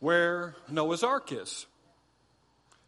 [0.01, 1.65] where Noah's Ark is."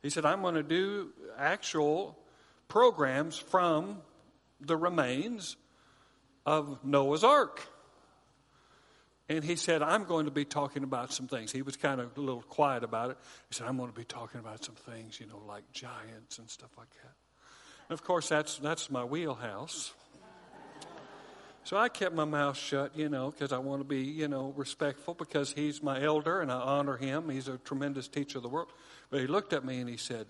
[0.03, 2.19] He said, "I'm going to do actual
[2.67, 4.01] programs from
[4.59, 5.57] the remains
[6.45, 7.67] of Noah's Ark.
[9.29, 11.51] And he said, I'm going to be talking about some things.
[11.51, 13.17] He was kind of a little quiet about it.
[13.49, 16.49] He said, I'm going to be talking about some things, you know, like giants and
[16.49, 17.13] stuff like that.
[17.89, 19.93] And of course, that's, that's my wheelhouse.
[21.65, 24.53] So I kept my mouth shut, you know, because I want to be, you know,
[24.55, 27.27] respectful because he's my elder and I honor him.
[27.27, 28.69] He's a tremendous teacher of the world.
[29.09, 30.27] But he looked at me and he said,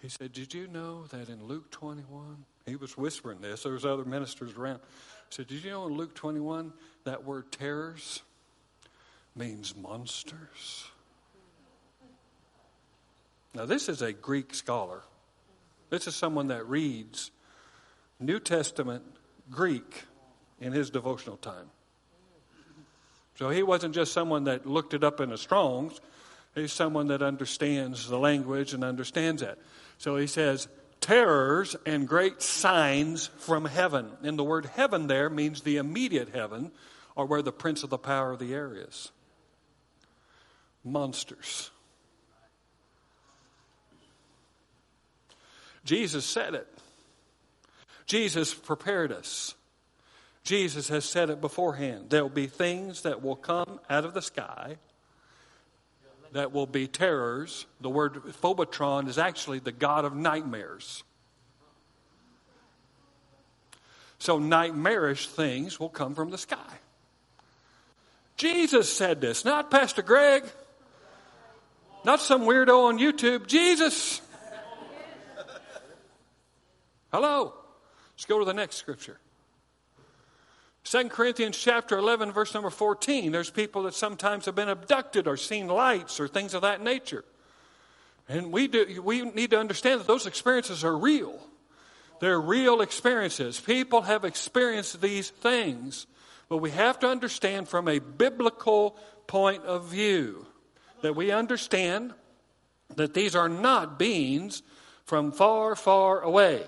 [0.00, 3.62] he said, Did you know that in Luke 21, he was whispering this.
[3.62, 4.80] There was other ministers around.
[5.28, 6.72] He said, Did you know in Luke 21
[7.04, 8.22] that word terrors
[9.34, 10.86] means monsters?
[13.54, 15.02] Now, this is a Greek scholar.
[15.90, 17.30] This is someone that reads
[18.18, 19.02] New Testament
[19.50, 20.04] Greek
[20.60, 21.66] in his devotional time.
[23.34, 26.00] So he wasn't just someone that looked it up in the Strongs.
[26.54, 29.58] He's someone that understands the language and understands that.
[29.98, 30.68] So he says,
[31.02, 34.10] terrors and great signs from heaven.
[34.22, 36.72] And the word heaven there means the immediate heaven,
[37.14, 39.10] or where the prince of the power of the air is.
[40.84, 41.70] monsters.
[45.84, 46.68] Jesus said it.
[48.06, 49.54] Jesus prepared us.
[50.44, 52.10] Jesus has said it beforehand.
[52.10, 54.76] There will be things that will come out of the sky
[56.32, 57.66] that will be terrors.
[57.80, 61.04] The word phobetron is actually the god of nightmares.
[64.18, 66.78] So, nightmarish things will come from the sky.
[68.36, 70.44] Jesus said this, not Pastor Greg,
[72.04, 73.46] not some weirdo on YouTube.
[73.46, 74.20] Jesus.
[77.12, 77.52] Hello.
[78.14, 79.18] Let's go to the next scripture.
[80.84, 83.30] 2 Corinthians chapter 11, verse number 14.
[83.30, 87.24] There's people that sometimes have been abducted or seen lights or things of that nature.
[88.28, 91.38] And we, do, we need to understand that those experiences are real.
[92.20, 93.60] They're real experiences.
[93.60, 96.06] People have experienced these things.
[96.48, 100.46] But we have to understand from a biblical point of view
[101.02, 102.12] that we understand
[102.96, 104.62] that these are not beings
[105.04, 106.62] from far, far away.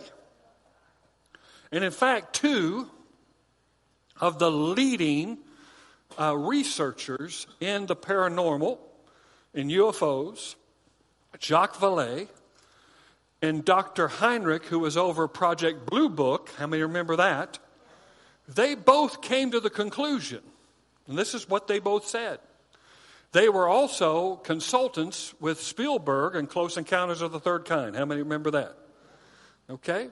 [1.71, 2.89] And in fact, two
[4.25, 5.37] of the leading
[6.19, 8.79] uh, researchers in the paranormal,
[9.53, 10.55] in UFOs,
[11.39, 12.29] Jacques Vallée,
[13.43, 14.09] and Dr.
[14.09, 17.59] Hynek, who was over Project Blue Book, how many remember that?
[18.49, 20.41] They both came to the conclusion,
[21.07, 22.39] and this is what they both said.
[23.33, 27.95] They were also consultants with Spielberg and Close Encounters of the Third Kind.
[27.95, 28.75] How many remember that?
[29.69, 30.09] Okay?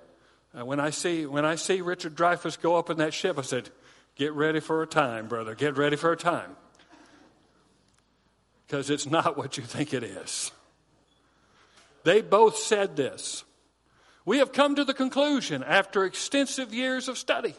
[0.55, 3.43] Uh, when I see when I see Richard Dreyfuss go up in that ship, I
[3.43, 3.71] said,
[4.15, 5.55] "Get ready for a time, brother.
[5.55, 6.57] Get ready for a time."
[8.67, 10.51] Because it's not what you think it is.
[12.05, 13.45] They both said this.
[14.25, 17.55] We have come to the conclusion after extensive years of study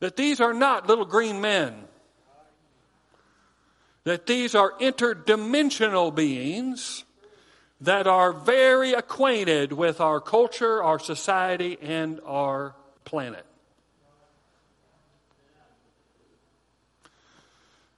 [0.00, 1.88] that these are not little green men,
[4.04, 7.04] that these are interdimensional beings
[7.80, 13.44] that are very acquainted with our culture, our society, and our planet.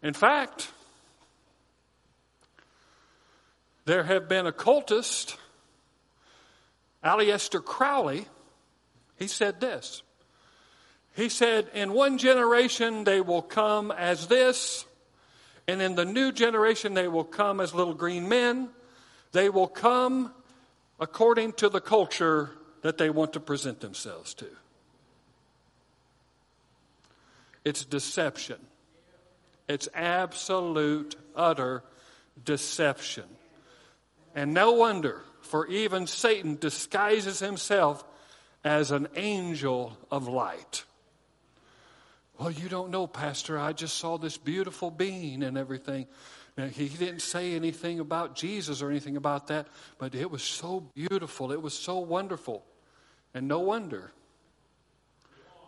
[0.03, 0.71] In fact,
[3.85, 5.37] there have been occultists,
[7.05, 8.27] Aleister Crowley,
[9.19, 10.03] he said this
[11.15, 14.85] he said, In one generation they will come as this,
[15.67, 18.71] and in the new generation they will come as little green men.
[19.33, 20.33] They will come
[20.99, 22.51] according to the culture
[22.83, 24.47] that they want to present themselves to.
[27.65, 28.57] It's deception.
[29.71, 31.85] It's absolute, utter
[32.45, 33.27] deception.
[34.35, 38.05] And no wonder, for even Satan disguises himself
[38.65, 40.83] as an angel of light.
[42.37, 43.61] Well, you don't know, Pastor.
[43.61, 46.09] I just saw this beautiful being and everything.
[46.57, 50.81] Now, he didn't say anything about Jesus or anything about that, but it was so
[50.97, 51.53] beautiful.
[51.53, 52.65] It was so wonderful.
[53.35, 54.11] And no wonder.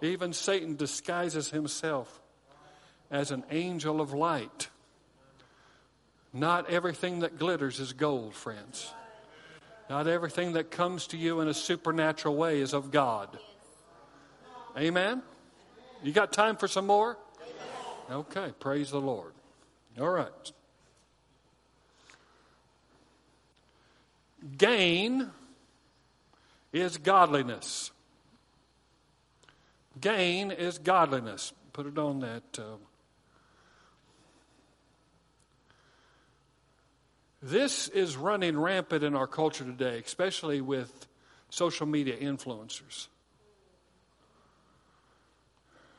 [0.00, 2.21] Even Satan disguises himself
[3.12, 4.68] as an angel of light.
[6.32, 8.90] Not everything that glitters is gold, friends.
[9.90, 13.28] Not everything that comes to you in a supernatural way is of God.
[14.76, 15.22] Amen?
[16.02, 17.18] You got time for some more?
[18.10, 19.32] Okay, praise the Lord.
[20.00, 20.52] All right.
[24.56, 25.30] Gain
[26.72, 27.90] is godliness.
[30.00, 31.52] Gain is godliness.
[31.74, 32.42] Put it on that.
[32.58, 32.76] Uh,
[37.42, 41.08] this is running rampant in our culture today, especially with
[41.50, 43.08] social media influencers.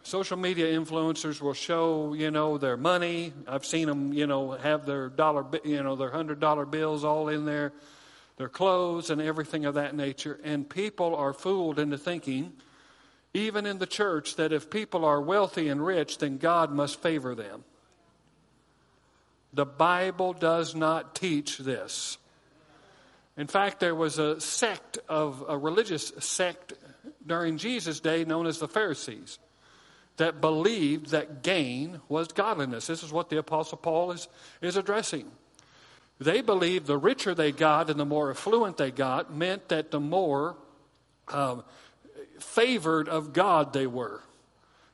[0.03, 3.31] Social media influencers will show, you know, their money.
[3.47, 7.29] I've seen them, you know, have their dollar, you know, their hundred dollar bills all
[7.29, 7.71] in there,
[8.37, 10.39] their clothes and everything of that nature.
[10.43, 12.51] And people are fooled into thinking,
[13.33, 17.33] even in the church, that if people are wealthy and rich, then God must favor
[17.33, 17.63] them.
[19.53, 22.17] The Bible does not teach this.
[23.37, 26.73] In fact, there was a sect of a religious sect
[27.25, 29.39] during Jesus' day known as the Pharisees
[30.17, 32.87] that believed that gain was godliness.
[32.87, 34.27] This is what the Apostle Paul is,
[34.61, 35.31] is addressing.
[36.19, 39.99] They believed the richer they got and the more affluent they got meant that the
[39.99, 40.55] more
[41.29, 41.63] um,
[42.39, 44.21] favored of God they were.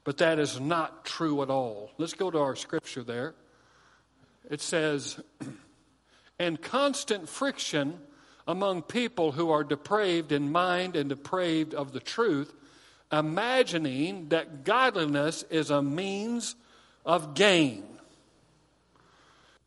[0.06, 1.92] But that is not true at all.
[1.98, 3.36] Let's go to our scripture there.
[4.50, 5.20] It says,
[6.39, 8.00] and constant friction
[8.47, 12.54] among people who are depraved in mind and depraved of the truth
[13.12, 16.56] imagining that godliness is a means
[17.06, 17.84] of gain.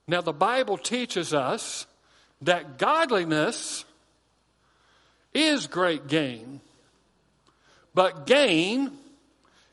[0.07, 1.87] Now, the Bible teaches us
[2.43, 3.85] that godliness
[5.33, 6.61] is great gain,
[7.95, 8.91] but gain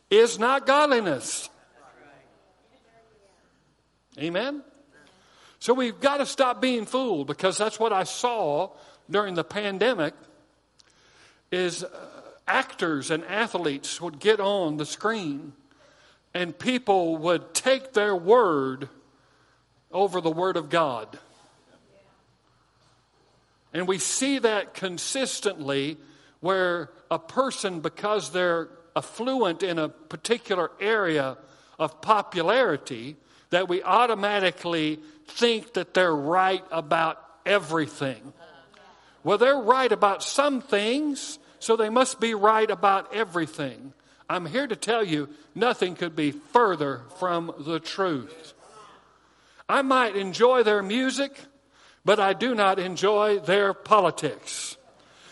[0.10, 1.50] is not godliness.
[4.18, 4.64] Amen?
[5.60, 8.70] So we've got to stop being fooled because that's what I saw
[9.10, 10.14] during the pandemic
[11.52, 11.90] is uh,
[12.48, 15.54] actors and athletes would get on the screen
[16.34, 18.88] and people would take their word
[19.92, 21.20] over the word of God.
[23.74, 25.98] And we see that consistently
[26.40, 31.38] where a person, because they're affluent in a particular area
[31.78, 33.18] of popularity,
[33.50, 38.34] that we automatically think that they're right about everything.
[39.24, 43.94] Well, they're right about some things, so they must be right about everything.
[44.30, 48.54] I'm here to tell you nothing could be further from the truth.
[49.68, 51.38] I might enjoy their music,
[52.06, 54.78] but I do not enjoy their politics.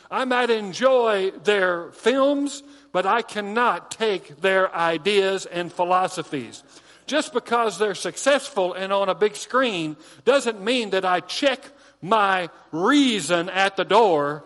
[0.10, 6.64] I might enjoy their films, but I cannot take their ideas and philosophies.
[7.08, 9.96] Just because they're successful and on a big screen
[10.26, 11.64] doesn't mean that I check
[12.02, 14.44] my reason at the door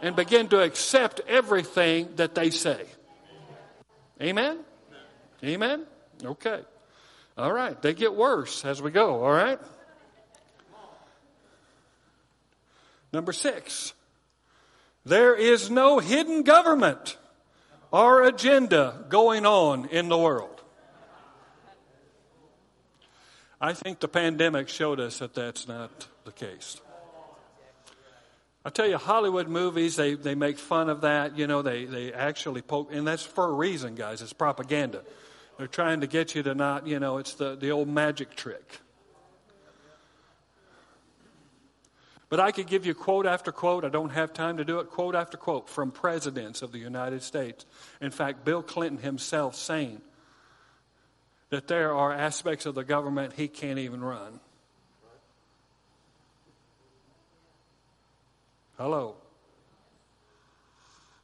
[0.00, 2.86] and begin to accept everything that they say.
[4.20, 4.58] Amen?
[5.44, 5.84] Amen?
[6.24, 6.60] Okay.
[7.36, 7.80] All right.
[7.80, 9.58] They get worse as we go, all right?
[13.12, 13.92] Number six,
[15.04, 17.18] there is no hidden government
[17.90, 20.51] or agenda going on in the world.
[23.64, 26.80] I think the pandemic showed us that that's not the case.
[28.64, 31.38] I tell you, Hollywood movies, they, they make fun of that.
[31.38, 34.20] You know, they, they actually poke, and that's for a reason, guys.
[34.20, 35.02] It's propaganda.
[35.58, 38.80] They're trying to get you to not, you know, it's the, the old magic trick.
[42.28, 43.84] But I could give you quote after quote.
[43.84, 44.90] I don't have time to do it.
[44.90, 47.64] Quote after quote from presidents of the United States.
[48.00, 50.00] In fact, Bill Clinton himself saying,
[51.52, 54.40] that there are aspects of the government he can't even run.
[58.78, 59.16] Hello.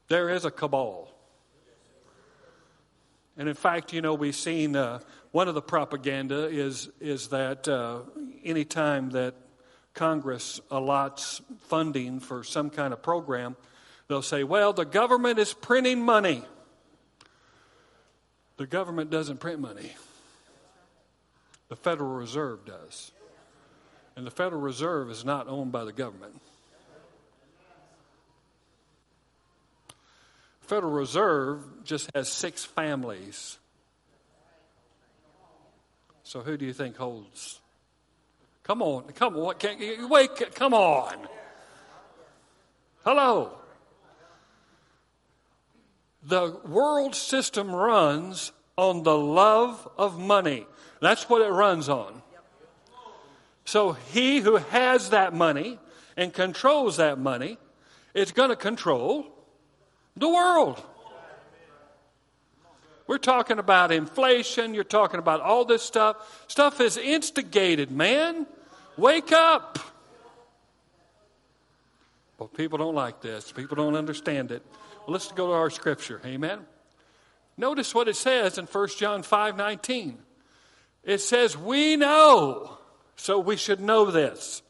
[0.08, 1.10] There is a cabal.
[3.38, 5.00] And in fact, you know, we've seen uh,
[5.30, 8.00] one of the propaganda is, is that uh,
[8.44, 9.34] anytime that
[9.94, 13.56] Congress allots funding for some kind of program,
[14.08, 16.42] they'll say, well, the government is printing money.
[18.58, 19.92] The government doesn't print money.
[21.68, 23.12] The Federal Reserve does.
[24.16, 26.40] And the Federal Reserve is not owned by the government.
[30.62, 33.58] Federal Reserve just has six families.
[36.24, 37.60] So who do you think holds?
[38.64, 41.14] Come on, come on, can, wait, come on.
[43.02, 43.52] Hello.
[46.22, 50.64] The world system runs on the love of money.
[51.00, 52.22] That's what it runs on.
[53.64, 55.78] So he who has that money
[56.16, 57.58] and controls that money
[58.14, 59.26] is going to control
[60.16, 60.80] the world.
[63.08, 64.74] We're talking about inflation.
[64.74, 66.44] You're talking about all this stuff.
[66.46, 68.46] Stuff is instigated, man.
[68.96, 69.78] Wake up.
[72.38, 73.50] Well, people don't like this.
[73.50, 74.62] People don't understand it.
[75.06, 76.20] Well, let's go to our scripture.
[76.24, 76.60] Amen.
[77.58, 80.16] Notice what it says in 1 John 5 19.
[81.02, 82.78] It says, We know.
[83.16, 84.62] So we should know this.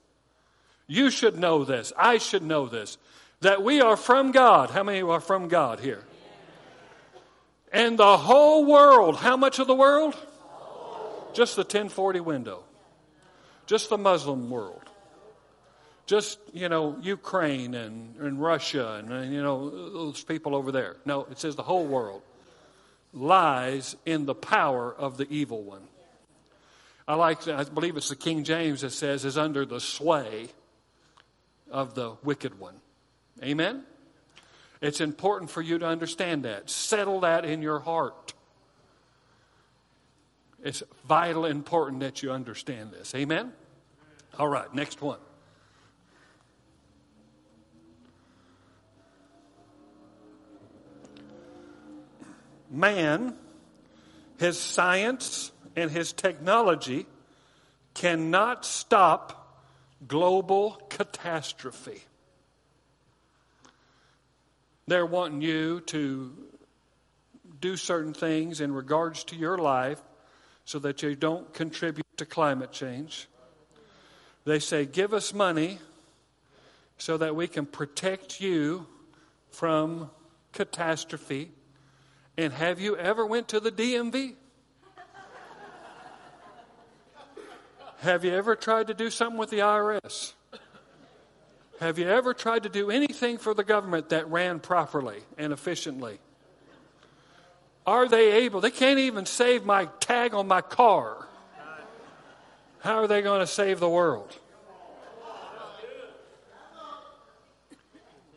[0.86, 1.93] You should know this.
[1.99, 2.97] I should know this.
[3.43, 4.70] That we are from God.
[4.70, 6.03] How many are from God here?
[7.70, 9.18] And the whole world.
[9.18, 10.16] How much of the world?
[11.34, 12.64] Just the 1040 window.
[13.66, 14.80] Just the Muslim world.
[16.07, 20.97] Just, you know, Ukraine and, and Russia and, and, you know, those people over there.
[21.05, 22.22] No, it says the whole world
[23.12, 25.82] lies in the power of the evil one.
[27.06, 30.48] I like, I believe it's the King James that says, is under the sway
[31.70, 32.74] of the wicked one.
[33.42, 33.84] Amen?
[34.80, 36.68] It's important for you to understand that.
[36.68, 38.34] Settle that in your heart.
[40.62, 43.14] It's vital important that you understand this.
[43.14, 43.52] Amen?
[44.38, 45.18] All right, next one.
[52.70, 53.34] Man,
[54.38, 57.06] his science, and his technology
[57.94, 59.62] cannot stop
[60.06, 62.02] global catastrophe.
[64.86, 66.32] They're wanting you to
[67.60, 70.00] do certain things in regards to your life
[70.64, 73.28] so that you don't contribute to climate change.
[74.44, 75.78] They say, Give us money
[76.96, 78.86] so that we can protect you
[79.50, 80.10] from
[80.52, 81.50] catastrophe.
[82.39, 84.34] And have you ever went to the DMV?
[87.99, 90.34] have you ever tried to do something with the IRS?
[91.80, 96.20] Have you ever tried to do anything for the government that ran properly and efficiently?
[97.84, 98.61] Are they able?
[98.61, 101.26] They can't even save my tag on my car.
[102.78, 104.39] How are they going to save the world?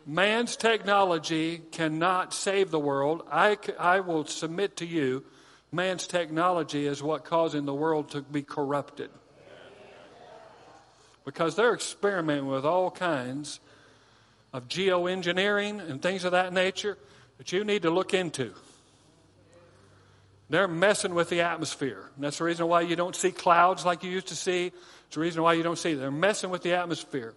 [0.04, 3.22] Man's technology cannot save the world.
[3.30, 5.24] I, I will submit to you,
[5.70, 9.10] man's technology is what causing the world to be corrupted.
[11.24, 13.60] Because they're experimenting with all kinds
[14.52, 16.98] of geoengineering and things of that nature
[17.38, 18.52] that you need to look into.
[20.50, 22.10] They're messing with the atmosphere.
[22.16, 24.66] And that's the reason why you don't see clouds like you used to see.
[25.06, 25.94] It's the reason why you don't see.
[25.94, 27.34] They're messing with the atmosphere.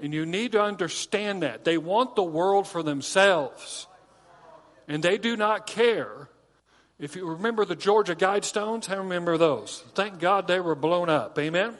[0.00, 1.64] And you need to understand that.
[1.64, 3.86] They want the world for themselves.
[4.88, 6.28] And they do not care.
[6.98, 9.84] If you remember the Georgia Guidestones, I remember those.
[9.94, 11.38] Thank God they were blown up.
[11.38, 11.76] Amen?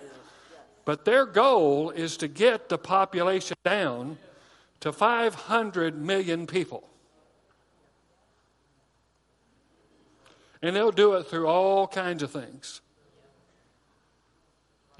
[0.84, 4.18] But their goal is to get the population down
[4.80, 6.88] to 500 million people.
[10.62, 12.80] And they'll do it through all kinds of things.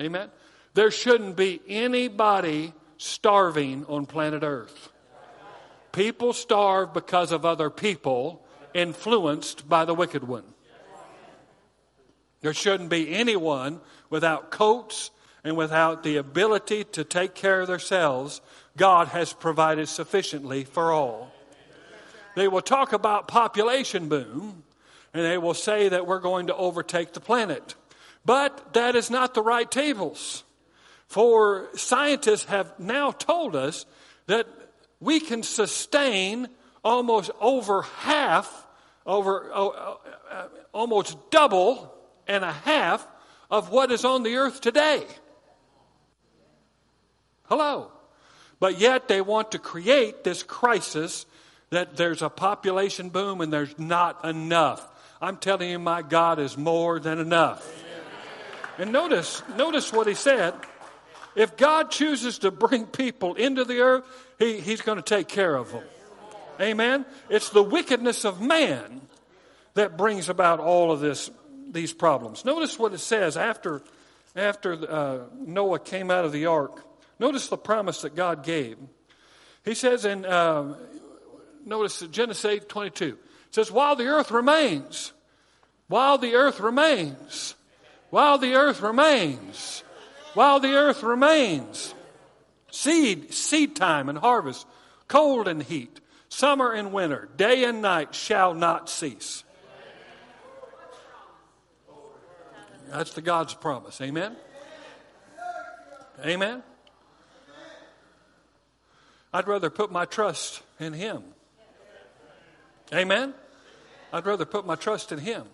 [0.01, 0.29] Amen?
[0.75, 4.91] There shouldn't be anybody starving on planet Earth.
[5.93, 8.45] People starve because of other people
[8.75, 10.45] influenced by the wicked one.
[12.43, 13.81] There shouldn't be anyone
[14.11, 15.11] without coats
[15.43, 18.41] and without the ability to take care of themselves.
[18.77, 21.33] God has provided sufficiently for all.
[22.35, 24.65] They will talk about population boom
[25.15, 27.75] and they will say that we're going to overtake the planet.
[28.27, 30.45] But that is not the right tables.
[31.09, 33.87] For scientists have now told us
[34.27, 34.47] that
[35.01, 36.49] we can sustain
[36.83, 38.67] almost over half,
[39.05, 39.95] over uh,
[40.73, 41.93] almost double
[42.27, 43.07] and a half
[43.51, 45.05] of what is on the earth today.
[47.45, 47.93] Hello.
[48.59, 51.27] But yet they want to create this crisis
[51.71, 54.87] that there's a population boom and there's not enough.
[55.21, 57.67] I'm telling you, my God is more than enough.
[58.79, 60.55] And notice, notice what he said.
[61.37, 64.05] If God chooses to bring people into the earth,
[64.39, 65.85] he, He's going to take care of them.
[66.61, 67.05] Amen.
[67.29, 69.03] It's the wickedness of man
[69.75, 71.31] that brings about all of this,
[71.71, 72.45] these problems.
[72.45, 73.83] Notice what it says after,
[74.35, 76.83] after uh, Noah came out of the ark.
[77.19, 78.79] Notice the promise that God gave.
[79.65, 80.77] He says in, uh,
[81.65, 83.19] notice Genesis 8 22, it
[83.51, 85.13] says, While the earth remains,
[85.89, 87.55] while the earth remains,
[88.11, 89.83] while the earth remains,
[90.37, 91.95] while the earth remains.
[92.71, 94.67] Seed, seed time and harvest,
[95.09, 99.45] cold and heat, summer and winter, day and night shall not cease.
[102.91, 103.99] That's the God's promise.
[104.03, 104.37] Amen?
[106.23, 106.63] Amen?
[109.33, 111.23] I'd rather put my trust in Him.
[112.93, 113.33] Amen?
[114.13, 115.45] I'd rather put my trust in Him.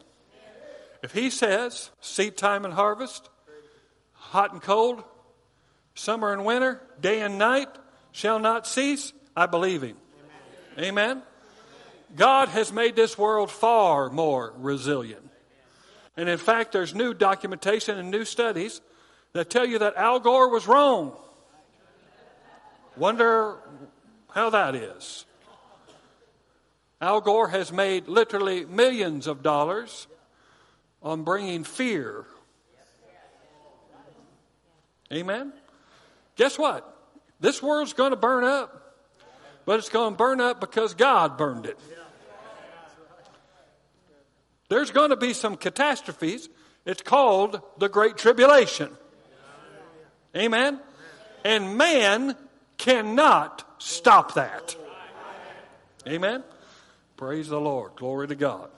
[1.04, 3.28] If He says seed time and harvest,
[4.32, 5.04] hot and cold,
[5.94, 7.68] summer and winter, day and night
[8.12, 9.96] shall not cease, I believe him.
[10.78, 10.88] Amen.
[10.88, 11.22] Amen.
[12.16, 15.28] God has made this world far more resilient.
[16.16, 18.80] And in fact, there's new documentation and new studies
[19.34, 21.14] that tell you that Al Gore was wrong.
[22.96, 23.56] Wonder
[24.30, 25.26] how that is.
[27.02, 30.06] Al Gore has made literally millions of dollars
[31.02, 32.24] on bringing fear
[35.12, 35.52] Amen?
[36.36, 36.88] Guess what?
[37.40, 38.96] This world's going to burn up,
[39.66, 41.78] but it's going to burn up because God burned it.
[44.68, 46.48] There's going to be some catastrophes.
[46.86, 48.90] It's called the Great Tribulation.
[50.34, 50.80] Amen?
[51.44, 52.36] And man
[52.78, 54.74] cannot stop that.
[56.06, 56.42] Amen?
[57.16, 57.96] Praise the Lord.
[57.96, 58.70] Glory to God.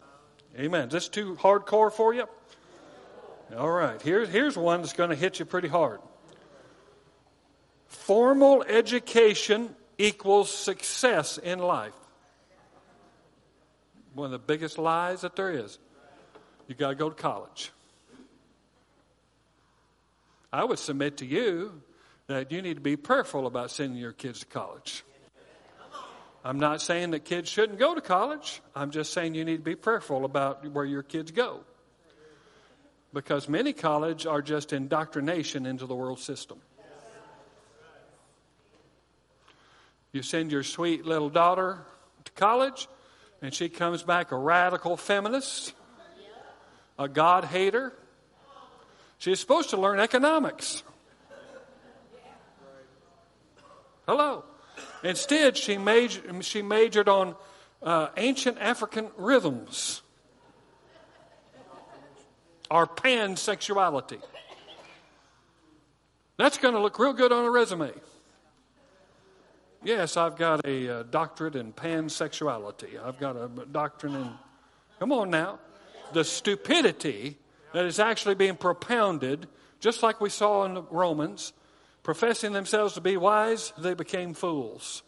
[0.58, 0.88] Amen.
[0.88, 2.26] Is this too hardcore for you?
[3.56, 4.00] All right.
[4.02, 6.00] Here's, here's one that's going to hit you pretty hard.
[7.94, 11.94] Formal education equals success in life.
[14.14, 15.78] One of the biggest lies that there is.
[16.66, 17.70] You got to go to college.
[20.52, 21.82] I would submit to you
[22.26, 25.04] that you need to be prayerful about sending your kids to college.
[26.44, 28.60] I'm not saying that kids shouldn't go to college.
[28.74, 31.60] I'm just saying you need to be prayerful about where your kids go.
[33.14, 36.60] Because many colleges are just indoctrination into the world system.
[40.14, 41.80] You send your sweet little daughter
[42.24, 42.86] to college,
[43.42, 45.74] and she comes back a radical feminist,
[46.96, 47.92] a God hater.
[49.18, 50.84] She's supposed to learn economics.
[54.06, 54.44] Hello.
[55.02, 57.34] Instead, she, major, she majored on
[57.82, 60.00] uh, ancient African rhythms
[62.70, 64.22] or pansexuality.
[66.36, 67.90] That's going to look real good on a resume.
[69.84, 72.98] Yes, I've got a, uh doctorate in pansexuality.
[73.02, 74.30] I've got a doctrine in.
[74.98, 75.58] Come on now.
[76.14, 77.36] The stupidity
[77.74, 79.46] that is actually being propounded,
[79.80, 81.52] just like we saw in Romans,
[82.02, 85.02] professing themselves to be wise, they became fools.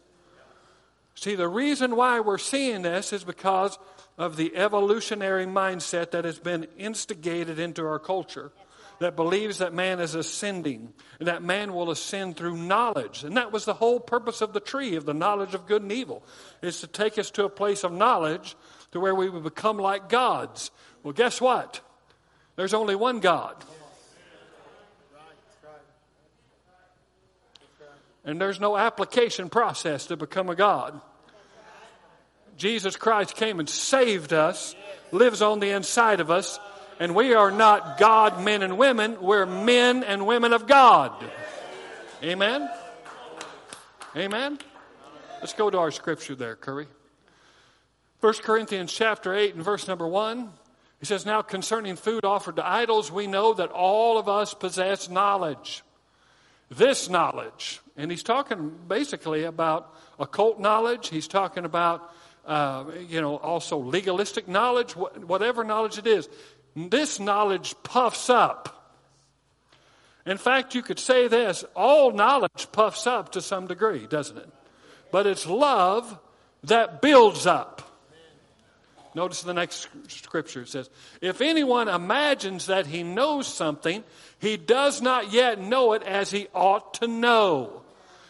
[1.15, 3.79] See, the reason why we're seeing this is because
[4.17, 8.51] of the evolutionary mindset that has been instigated into our culture
[8.99, 13.23] that believes that man is ascending and that man will ascend through knowledge.
[13.23, 15.91] And that was the whole purpose of the tree, of the knowledge of good and
[15.91, 16.23] evil,
[16.61, 18.55] is to take us to a place of knowledge
[18.91, 20.71] to where we would become like gods.
[21.03, 21.81] Well, guess what?
[22.55, 23.55] There's only one God.
[28.25, 30.99] And there's no application process to become a God.
[32.57, 34.75] Jesus Christ came and saved us,
[35.11, 36.59] lives on the inside of us,
[36.99, 41.11] and we are not God men and women, we're men and women of God.
[42.23, 42.69] Amen?
[44.15, 44.57] Amen?
[45.39, 46.87] Let's go to our scripture there, Curry.
[48.19, 50.49] 1 Corinthians chapter 8 and verse number 1.
[50.99, 55.09] He says, Now concerning food offered to idols, we know that all of us possess
[55.09, 55.83] knowledge.
[56.69, 57.79] This knowledge.
[57.95, 61.09] And he's talking basically about occult knowledge.
[61.09, 62.11] He's talking about,
[62.45, 66.27] uh, you know, also legalistic knowledge, whatever knowledge it is.
[66.77, 68.93] This knowledge puffs up.
[70.27, 74.49] In fact, you could say this all knowledge puffs up to some degree, doesn't it?
[75.11, 76.19] But it's love
[76.63, 77.81] that builds up.
[79.15, 80.87] Notice the next scripture it says,
[81.19, 84.03] If anyone imagines that he knows something,
[84.37, 87.81] he does not yet know it as he ought to know.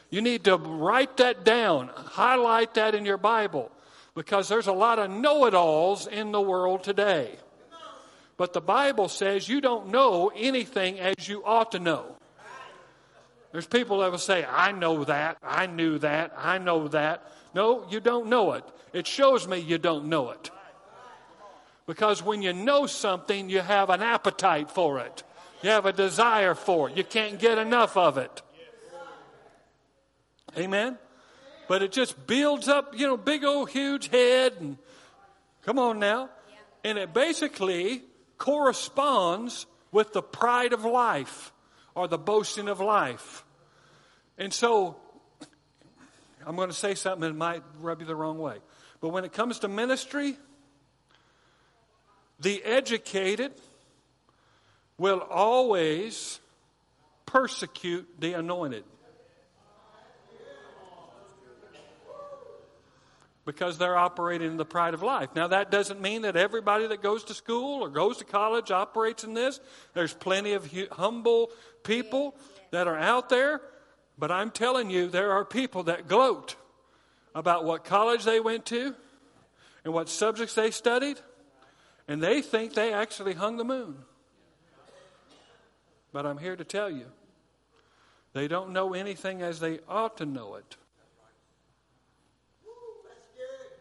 [0.10, 3.70] You need to write that down, highlight that in your Bible,
[4.16, 7.38] because there's a lot of know it alls in the world today.
[8.38, 12.16] But the Bible says you don't know anything as you ought to know.
[13.52, 17.32] There's people that will say, I know that, I knew that, I know that.
[17.56, 18.64] No, you don't know it.
[18.94, 20.52] It shows me you don't know it.
[21.88, 25.24] Because when you know something, you have an appetite for it,
[25.64, 26.98] you have a desire for it.
[26.98, 28.42] You can't get enough of it.
[30.56, 30.98] Amen?
[31.68, 34.78] But it just builds up, you know, big old huge head and
[35.64, 36.30] come on now.
[36.84, 38.04] And it basically
[38.38, 41.52] corresponds with the pride of life
[41.96, 43.44] or the boasting of life.
[44.38, 44.98] And so,
[46.46, 48.58] I'm going to say something that might rub you the wrong way.
[49.02, 50.38] But when it comes to ministry,
[52.40, 53.54] the educated
[54.98, 56.40] will always
[57.26, 58.84] persecute the anointed.
[63.48, 65.30] Because they're operating in the pride of life.
[65.34, 69.24] Now, that doesn't mean that everybody that goes to school or goes to college operates
[69.24, 69.62] in this.
[69.94, 71.52] There's plenty of humble
[71.84, 72.36] people
[72.72, 73.62] that are out there,
[74.20, 76.58] but I'm telling you, there are people that gloat
[77.34, 78.94] about what college they went to
[79.86, 81.18] and what subjects they studied,
[82.06, 83.96] and they think they actually hung the moon.
[86.12, 87.06] But I'm here to tell you,
[88.34, 90.76] they don't know anything as they ought to know it.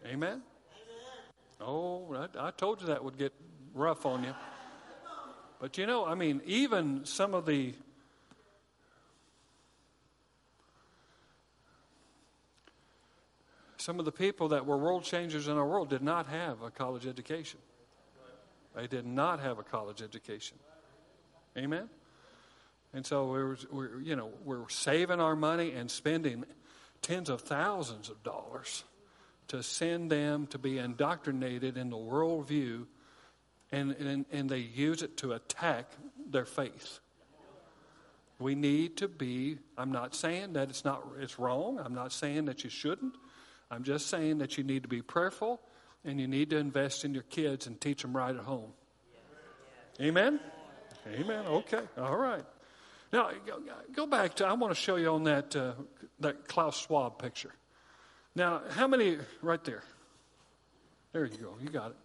[0.07, 0.41] Amen?
[1.59, 3.33] Oh, I, I told you that would get
[3.73, 4.33] rough on you.
[5.59, 7.73] But you know, I mean, even some of the
[13.77, 16.69] some of the people that were world changers in our world did not have a
[16.69, 17.59] college education.
[18.75, 20.57] They did not have a college education.
[21.57, 21.89] Amen.
[22.93, 26.45] And so we're, we're you know we're saving our money and spending
[27.01, 28.83] tens of thousands of dollars
[29.49, 32.85] to send them to be indoctrinated in the worldview,
[33.71, 35.91] and, and, and they use it to attack
[36.29, 36.99] their faith.
[38.39, 41.79] We need to be, I'm not saying that it's not it's wrong.
[41.83, 43.15] I'm not saying that you shouldn't.
[43.71, 45.59] I'm just saying that you need to be prayerful
[46.05, 48.71] and you need to invest in your kids and teach them right at home.
[49.99, 50.39] Amen?
[51.07, 51.45] Amen.
[51.47, 51.81] Okay.
[51.97, 52.43] All right.
[53.11, 53.31] Now,
[53.93, 55.73] go back to, I want to show you on that, uh,
[56.19, 57.53] that Klaus Schwab picture.
[58.37, 59.81] Now, how many, right there?
[61.11, 61.97] There you go, you got it.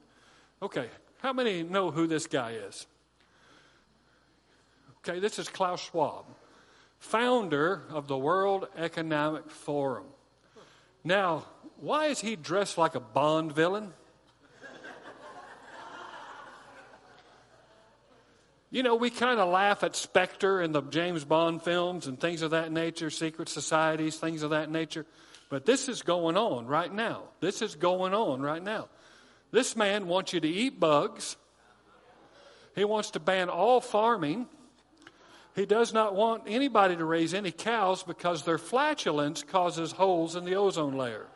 [0.63, 2.87] Okay, how many know who this guy is?
[5.07, 6.25] Okay, this is Klaus Schwab,
[7.01, 10.07] founder of the World Economic Forum.
[11.05, 11.45] Now,
[11.77, 13.93] why is he dressed like a Bond villain?
[18.71, 22.41] You know, we kind of laugh at Spectre and the James Bond films and things
[22.41, 25.05] of that nature, secret societies, things of that nature.
[25.53, 27.25] But this is going on right now.
[27.41, 28.89] This is going on right now.
[29.51, 31.37] This man wants you to eat bugs.
[32.75, 34.47] He wants to ban all farming.
[35.55, 40.47] He does not want anybody to raise any cows because their flatulence causes holes in
[40.47, 41.27] the ozone layer.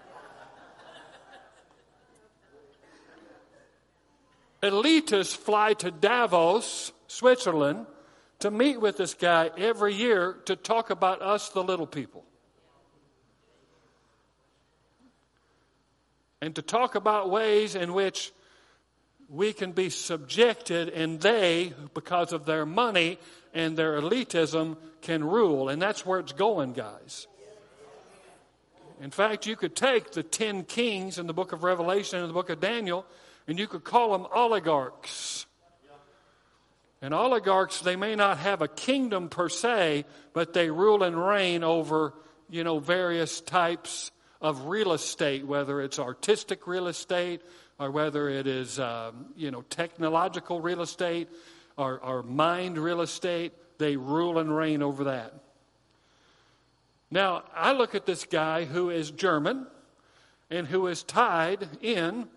[4.63, 7.85] Elitists fly to Davos Switzerland
[8.39, 12.25] to meet with this guy every year to talk about us, the little people.
[16.41, 18.33] And to talk about ways in which
[19.29, 23.19] we can be subjected and they, because of their money
[23.55, 25.69] and their elitism, can rule.
[25.69, 27.27] And that's where it's going, guys.
[29.01, 32.35] In fact, you could take the ten kings in the book of Revelation and the
[32.35, 33.05] book of Daniel,
[33.47, 35.47] and you could call them oligarchs.
[37.03, 41.63] And oligarchs, they may not have a kingdom per se, but they rule and reign
[41.63, 42.15] over,
[42.49, 44.11] you know, various types
[44.41, 47.43] of real estate, whether it's artistic real estate
[47.79, 51.29] or whether it is, um, you know, technological real estate
[51.77, 53.53] or, or mind real estate.
[53.79, 55.35] They rule and reign over that.
[57.11, 59.67] Now, I look at this guy who is German
[60.51, 62.29] and who is tied in,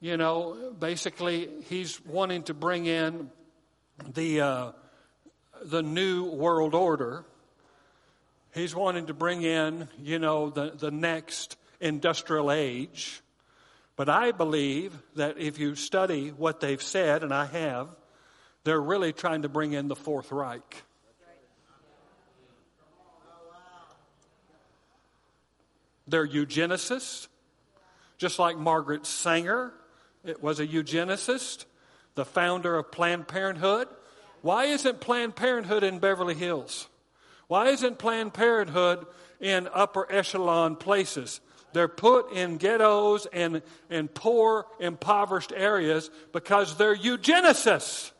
[0.00, 3.30] you know, basically he's wanting to bring in
[4.14, 4.72] the, uh,
[5.64, 7.24] the new world order.
[8.56, 13.20] He's wanting to bring in, you know, the, the next industrial age.
[13.96, 17.88] But I believe that if you study what they've said, and I have,
[18.64, 20.84] they're really trying to bring in the Fourth Reich.
[26.08, 27.28] They're eugenicists,
[28.16, 29.74] just like Margaret Sanger
[30.24, 31.66] it was a eugenicist
[32.14, 33.88] the founder of Planned Parenthood.
[34.40, 36.88] Why isn't Planned Parenthood in Beverly Hills?
[37.48, 39.06] Why isn't Planned Parenthood
[39.40, 41.40] in upper echelon places?
[41.72, 48.12] They're put in ghettos and, and poor, impoverished areas because they're eugenicists.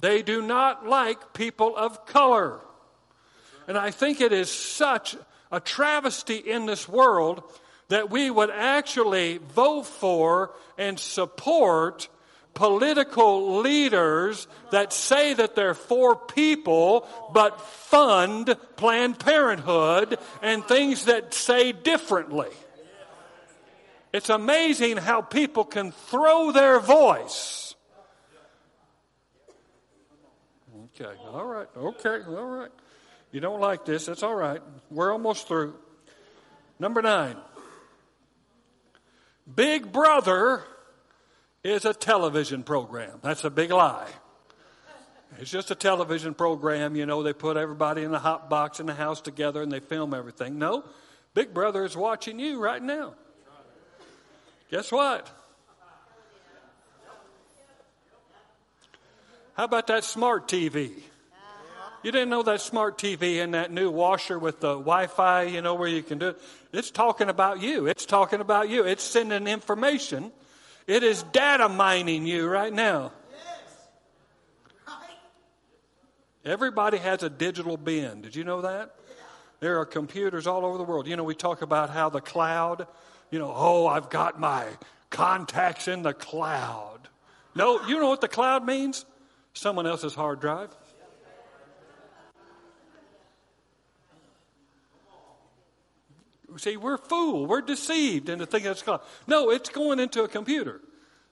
[0.00, 2.60] They do not like people of color.
[3.66, 5.16] And I think it is such
[5.50, 7.42] a travesty in this world
[7.88, 12.08] that we would actually vote for and support
[12.54, 21.34] political leaders that say that they're for people but fund Planned Parenthood and things that
[21.34, 22.48] say differently.
[24.12, 27.74] It's amazing how people can throw their voice.
[30.94, 32.70] Okay, all right, okay, all right.
[33.30, 34.62] You don't like this, that's all right.
[34.90, 35.74] We're almost through.
[36.78, 37.36] Number nine.
[39.54, 40.62] Big Brother
[41.68, 43.18] is a television program.
[43.22, 44.08] That's a big lie.
[45.38, 48.86] It's just a television program, you know, they put everybody in a hot box in
[48.86, 50.58] the house together and they film everything.
[50.58, 50.84] No,
[51.34, 53.14] Big Brother is watching you right now.
[54.70, 55.30] Guess what?
[59.54, 60.92] How about that smart TV?
[62.02, 65.62] You didn't know that smart TV and that new washer with the Wi Fi, you
[65.62, 66.40] know, where you can do it?
[66.72, 67.86] It's talking about you.
[67.86, 68.84] It's talking about you.
[68.84, 70.30] It's sending information.
[70.88, 73.12] It is data mining you right now.
[76.46, 78.22] Everybody has a digital bin.
[78.22, 78.94] Did you know that?
[79.60, 81.06] There are computers all over the world.
[81.06, 82.86] You know, we talk about how the cloud,
[83.30, 84.64] you know, oh, I've got my
[85.10, 87.00] contacts in the cloud.
[87.54, 89.04] No, you know what the cloud means?
[89.52, 90.74] Someone else's hard drive.
[96.56, 97.48] See, we're fooled.
[97.48, 99.00] We're deceived into thinking it's God.
[99.26, 100.80] No, it's going into a computer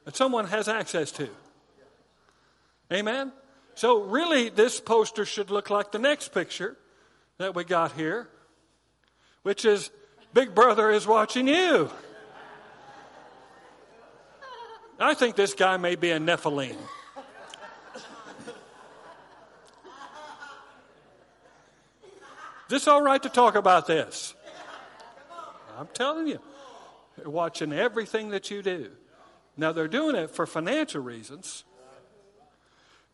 [0.04, 1.28] that someone has access to.
[2.92, 3.32] Amen?
[3.74, 6.76] So, really, this poster should look like the next picture
[7.38, 8.28] that we got here,
[9.42, 9.90] which is
[10.32, 11.90] Big Brother is watching you.
[14.98, 16.76] I think this guy may be a Nephilim.
[22.66, 24.34] Is this all right to talk about this?
[25.76, 26.38] I'm telling you.
[27.16, 28.90] They're watching everything that you do.
[29.56, 31.64] Now, they're doing it for financial reasons,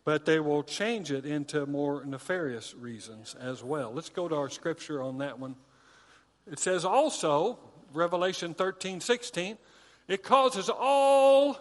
[0.04, 3.92] but they will change it into more nefarious reasons as well.
[3.92, 5.54] Let's go to our scripture on that one.
[6.50, 7.58] It says also,
[7.92, 9.56] Revelation 13 16,
[10.08, 11.56] it causes all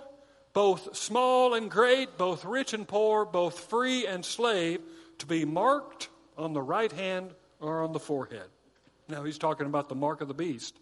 [0.53, 4.81] both small and great, both rich and poor, both free and slave,
[5.19, 8.49] to be marked on the right hand or on the forehead.
[9.07, 10.79] Now he's talking about the mark of the beast.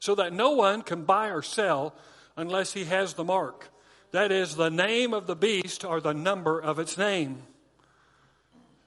[0.00, 1.94] So that no one can buy or sell
[2.36, 3.68] unless he has the mark.
[4.12, 7.42] That is, the name of the beast or the number of its name.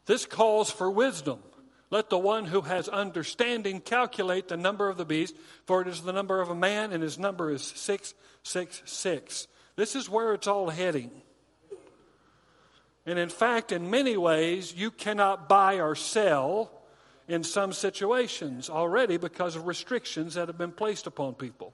[0.05, 1.39] This calls for wisdom.
[1.89, 5.35] Let the one who has understanding calculate the number of the beast,
[5.65, 9.47] for it is the number of a man, and his number is 666.
[9.75, 11.11] This is where it's all heading.
[13.05, 16.71] And in fact, in many ways, you cannot buy or sell
[17.27, 21.73] in some situations already because of restrictions that have been placed upon people.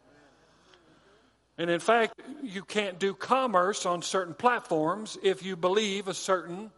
[1.58, 6.72] And in fact, you can't do commerce on certain platforms if you believe a certain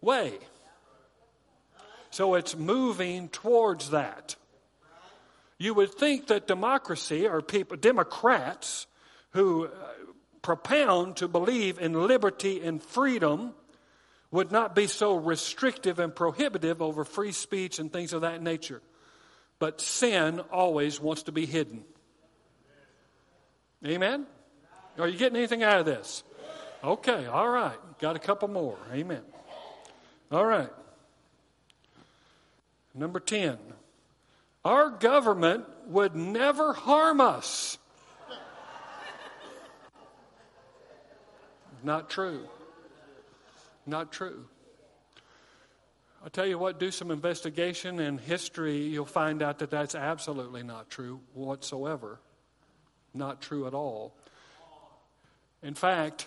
[0.00, 0.32] way.
[2.10, 4.36] So it's moving towards that.
[5.58, 8.86] You would think that democracy or people, Democrats
[9.30, 9.70] who uh,
[10.42, 13.52] propound to believe in liberty and freedom
[14.34, 18.82] would not be so restrictive and prohibitive over free speech and things of that nature.
[19.60, 21.84] But sin always wants to be hidden.
[23.86, 24.26] Amen?
[24.98, 26.24] Are you getting anything out of this?
[26.82, 27.78] Okay, all right.
[28.00, 28.76] Got a couple more.
[28.92, 29.22] Amen.
[30.32, 30.70] All right.
[32.92, 33.56] Number 10.
[34.64, 37.78] Our government would never harm us.
[41.84, 42.48] Not true.
[43.86, 44.46] Not true.
[46.22, 50.62] I'll tell you what, do some investigation in history, you'll find out that that's absolutely
[50.62, 52.18] not true whatsoever.
[53.12, 54.16] Not true at all.
[55.62, 56.26] In fact,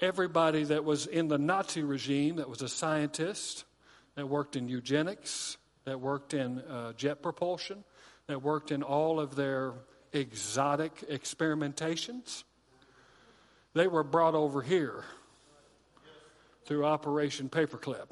[0.00, 3.64] everybody that was in the Nazi regime that was a scientist,
[4.16, 7.84] that worked in eugenics, that worked in uh, jet propulsion,
[8.26, 9.72] that worked in all of their
[10.12, 12.42] exotic experimentations,
[13.72, 15.04] they were brought over here
[16.66, 18.08] through Operation Paperclip.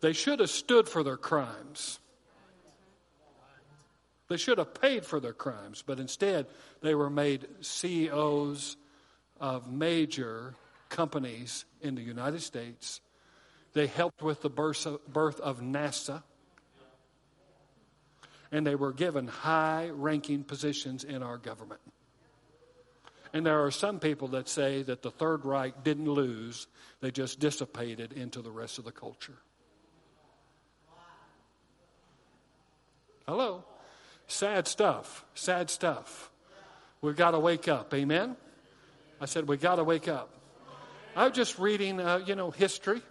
[0.00, 1.98] They should have stood for their crimes.
[4.28, 6.46] They should have paid for their crimes, but instead
[6.80, 8.76] they were made CEOs
[9.38, 10.54] of major
[10.88, 13.00] companies in the United States.
[13.74, 16.22] They helped with the birth of NASA.
[18.52, 21.80] And they were given high ranking positions in our government.
[23.34, 26.68] And there are some people that say that the Third Reich didn't lose,
[27.00, 29.34] they just dissipated into the rest of the culture.
[33.26, 33.64] Hello?
[34.28, 35.24] Sad stuff.
[35.34, 36.30] Sad stuff.
[37.00, 37.92] We've got to wake up.
[37.92, 38.36] Amen?
[39.20, 40.30] I said, we've got to wake up.
[41.16, 43.02] I was just reading, uh, you know, history.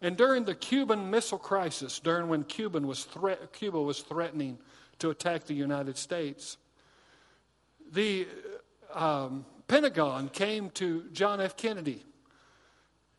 [0.00, 4.58] And during the Cuban Missile Crisis, during when Cuban was thre- Cuba was threatening
[5.00, 6.56] to attack the United States,
[7.92, 8.26] the
[8.94, 11.56] um, Pentagon came to John F.
[11.56, 12.04] Kennedy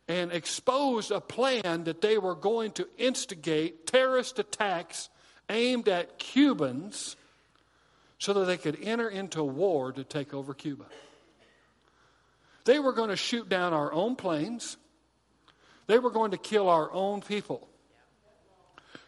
[0.08, 5.08] and exposed a plan that they were going to instigate terrorist attacks
[5.48, 7.16] aimed at Cubans
[8.18, 10.86] so that they could enter into war to take over Cuba.
[12.64, 14.76] They were going to shoot down our own planes.
[15.86, 17.68] They were going to kill our own people.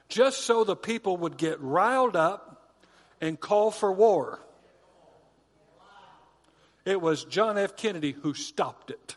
[0.08, 2.72] Just so the people would get riled up
[3.20, 4.40] and call for war.
[6.88, 7.76] It was John F.
[7.76, 9.16] Kennedy who stopped it.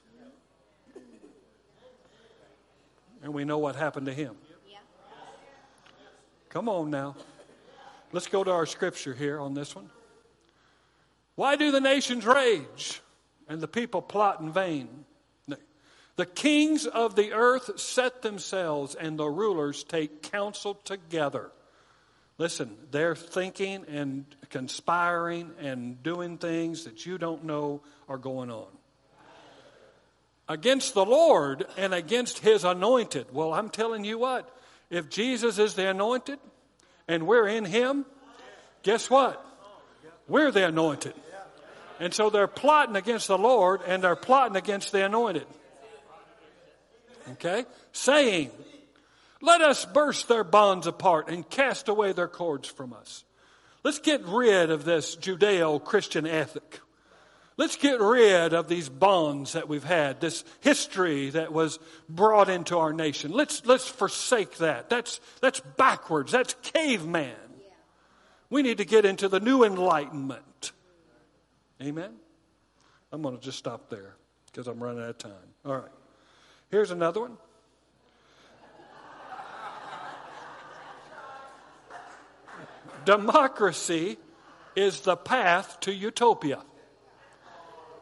[3.24, 4.36] And we know what happened to him.
[6.50, 7.16] Come on now.
[8.12, 9.90] Let's go to our scripture here on this one.
[11.36, 13.00] Why do the nations rage
[13.48, 15.06] and the people plot in vain?
[16.18, 21.52] The kings of the earth set themselves, and the rulers take counsel together.
[22.42, 28.66] Listen, they're thinking and conspiring and doing things that you don't know are going on.
[30.50, 33.28] Against the Lord and against his anointed.
[33.32, 34.50] Well, I'm telling you what,
[34.90, 36.40] if Jesus is the anointed
[37.08, 38.08] and we're in him,
[38.82, 39.46] guess what?
[40.28, 41.14] We're the anointed.
[42.00, 45.46] And so they're plotting against the Lord and they're plotting against the anointed.
[47.34, 47.66] Okay?
[47.92, 48.50] Saying,
[49.42, 53.24] let us burst their bonds apart and cast away their cords from us.
[53.84, 56.80] Let's get rid of this Judeo Christian ethic.
[57.58, 62.78] Let's get rid of these bonds that we've had, this history that was brought into
[62.78, 63.32] our nation.
[63.32, 64.90] Let's, let's forsake that.
[64.90, 66.32] That's, that's backwards.
[66.32, 67.36] That's caveman.
[68.50, 70.72] We need to get into the new enlightenment.
[71.82, 72.12] Amen?
[73.12, 74.16] I'm going to just stop there
[74.48, 75.32] because I'm running out of time.
[75.66, 75.92] All right.
[76.70, 77.38] Here's another one.
[83.06, 84.18] Democracy
[84.76, 86.64] is the path to utopia.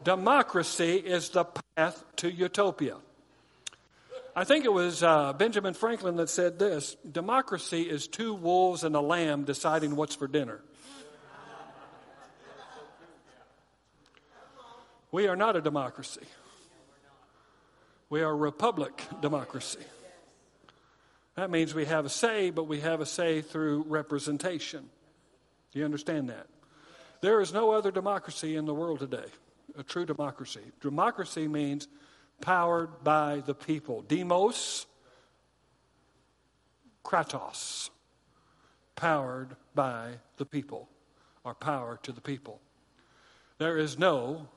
[0.03, 1.45] democracy is the
[1.75, 2.97] path to utopia.
[4.35, 8.95] I think it was uh, Benjamin Franklin that said this democracy is two wolves and
[8.95, 10.61] a lamb deciding what's for dinner.
[15.11, 16.25] We are not a democracy.
[18.09, 19.79] We are a republic democracy.
[21.39, 24.89] That means we have a say, but we have a say through representation.
[25.71, 26.47] Do you understand that?
[27.21, 29.23] There is no other democracy in the world today,
[29.77, 30.59] a true democracy.
[30.81, 31.87] Democracy means
[32.41, 34.01] powered by the people.
[34.01, 34.85] Demos,
[37.05, 37.89] kratos,
[38.97, 40.89] powered by the people,
[41.45, 42.59] or power to the people.
[43.59, 44.49] There is no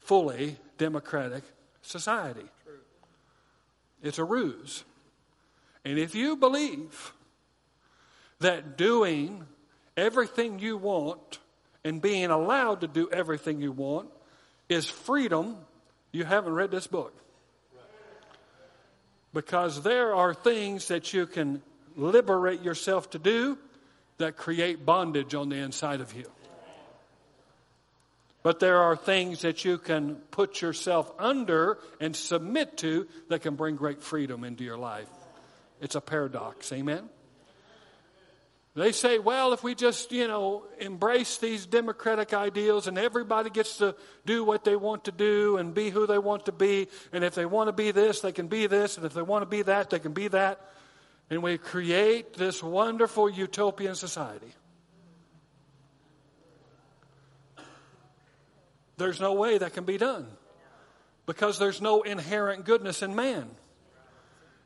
[0.00, 1.44] fully democratic
[1.80, 2.50] society.
[4.02, 4.82] It's a ruse.
[5.84, 7.12] And if you believe
[8.40, 9.44] that doing
[9.96, 11.38] everything you want
[11.84, 14.08] and being allowed to do everything you want
[14.68, 15.56] is freedom,
[16.12, 17.14] you haven't read this book.
[19.32, 21.62] Because there are things that you can
[21.96, 23.58] liberate yourself to do
[24.18, 26.30] that create bondage on the inside of you.
[28.42, 33.56] But there are things that you can put yourself under and submit to that can
[33.56, 35.08] bring great freedom into your life.
[35.80, 36.72] It's a paradox.
[36.72, 37.08] Amen?
[38.74, 43.78] They say, well, if we just, you know, embrace these democratic ideals and everybody gets
[43.78, 47.24] to do what they want to do and be who they want to be, and
[47.24, 49.46] if they want to be this, they can be this, and if they want to
[49.46, 50.60] be that, they can be that,
[51.28, 54.54] and we create this wonderful utopian society.
[58.96, 60.26] There's no way that can be done
[61.26, 63.50] because there's no inherent goodness in man.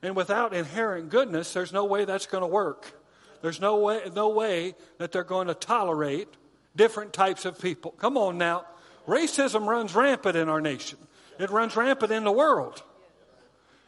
[0.02, 3.00] And without inherent goodness, there's no way that's going to work.
[3.40, 6.28] There's no way, no way that they're going to tolerate
[6.74, 7.92] different types of people.
[7.92, 8.64] Come on now.
[9.06, 10.98] Racism runs rampant in our nation,
[11.38, 12.82] it runs rampant in the world.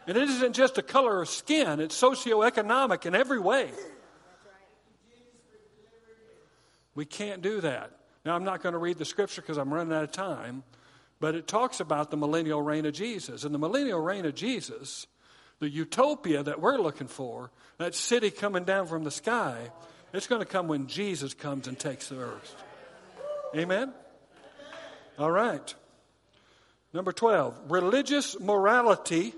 [0.06, 3.70] And it isn't just a color of skin, it's socioeconomic in every way.
[6.94, 7.90] We can't do that.
[8.24, 10.62] Now, I'm not going to read the scripture because I'm running out of time,
[11.20, 13.44] but it talks about the millennial reign of Jesus.
[13.44, 15.06] And the millennial reign of Jesus,
[15.64, 19.70] the utopia that we're looking for, that city coming down from the sky,
[20.12, 22.54] it's going to come when Jesus comes and takes the earth.
[23.56, 23.90] Amen?
[25.18, 25.74] All right.
[26.92, 29.32] Number 12, religious morality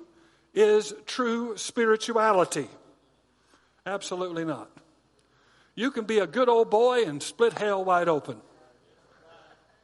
[0.52, 2.66] is true spirituality.
[3.86, 4.68] Absolutely not.
[5.76, 8.38] You can be a good old boy and split hell wide open.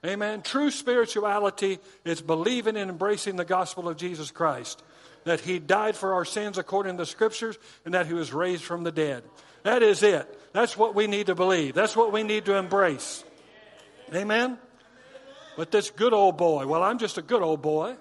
[0.05, 0.43] Amen.
[0.43, 4.83] True spirituality is believing and embracing the gospel of Jesus Christ.
[5.25, 8.65] That he died for our sins according to the scriptures and that he was raised
[8.65, 9.23] from the dead.
[9.63, 10.27] That is it.
[10.53, 11.75] That's what we need to believe.
[11.75, 13.25] That's what we need to embrace.
[14.15, 14.59] Amen.
[15.57, 17.95] But this good old boy, well, I'm just a good old boy.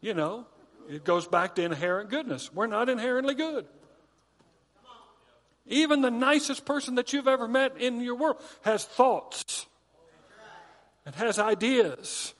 [0.00, 0.46] You know,
[0.88, 2.52] it goes back to inherent goodness.
[2.52, 3.66] We're not inherently good.
[5.66, 9.66] Even the nicest person that you've ever met in your world has thoughts
[11.06, 12.34] and has ideas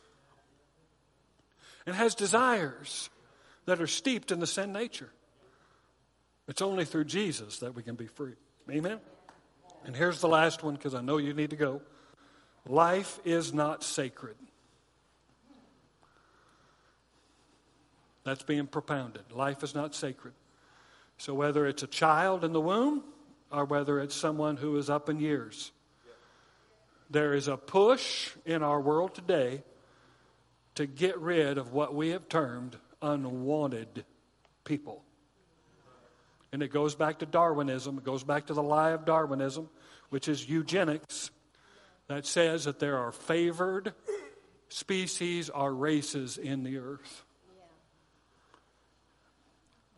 [1.87, 3.11] and has desires
[3.67, 5.11] that are steeped in the sin nature.
[6.49, 8.35] It's only through Jesus that we can be free.
[8.71, 9.01] Amen?
[9.85, 11.83] And here's the last one because I know you need to go.
[12.67, 14.37] Life is not sacred.
[18.25, 19.33] That's being propounded.
[19.33, 20.33] Life is not sacred.
[21.19, 23.05] So whether it's a child in the womb
[23.51, 25.73] or whether it's someone who is up in years,
[27.11, 29.63] there is a push in our world today
[30.75, 34.05] to get rid of what we have termed unwanted
[34.65, 35.05] people.
[36.53, 39.69] And it goes back to Darwinism, it goes back to the lie of Darwinism,
[40.11, 41.31] which is eugenics,
[42.07, 43.93] that says that there are favored
[44.69, 47.25] species or races in the earth.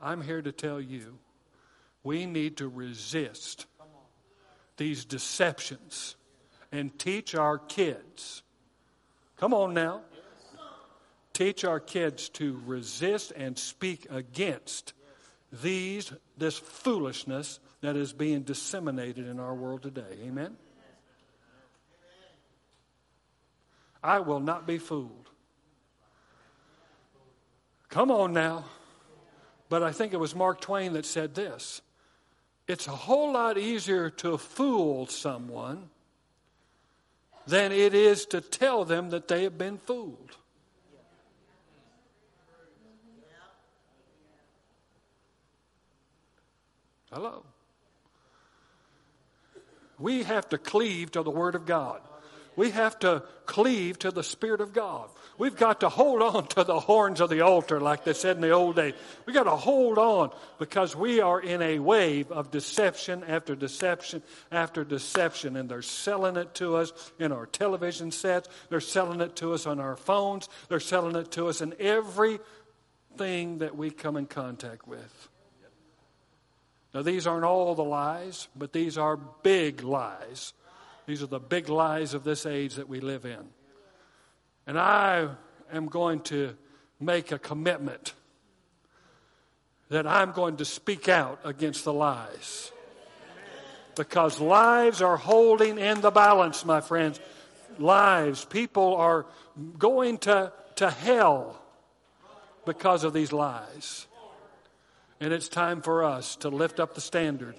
[0.01, 1.19] I'm here to tell you
[2.03, 3.67] we need to resist
[4.77, 6.17] these deceptions
[6.71, 8.43] and teach our kids.
[9.37, 10.03] Come on now.
[11.37, 14.95] Teach our kids to resist and speak against
[15.53, 20.17] these this foolishness that is being disseminated in our world today.
[20.25, 20.57] Amen.
[24.03, 25.29] I will not be fooled.
[27.91, 28.65] Come on now.
[29.69, 31.83] But I think it was Mark Twain that said this.
[32.67, 35.91] It's a whole lot easier to fool someone
[37.47, 40.39] than it is to tell them that they have been fooled.
[47.17, 47.43] Hello.
[49.99, 52.03] We have to cleave to the Word of God.
[52.57, 55.09] We have to cleave to the Spirit of God.
[55.39, 58.43] We've got to hold on to the horns of the altar, like they said in
[58.43, 58.93] the old days.
[59.25, 64.23] We've got to hold on because we are in a wave of deception after deception
[64.53, 65.57] after deception.
[65.57, 69.67] And they're selling it to us in our television sets, they're selling it to us
[69.67, 72.41] on our phones, they're selling it to us in everything
[73.61, 75.31] that we come in contact with.
[76.97, 80.55] Now, these aren't all the lies, but these are big lies.
[81.05, 83.51] These are the big lies of this age that we live in.
[84.67, 85.29] And I
[85.71, 86.57] am going to
[86.99, 88.15] make a commitment
[89.91, 92.73] that I'm going to speak out against the lies.
[93.95, 97.21] Because lives are holding in the balance, my friends.
[97.79, 99.27] Lives, people are
[99.79, 101.61] going to, to hell
[102.65, 104.07] because of these lies.
[105.21, 107.57] And it's time for us to lift up the standard.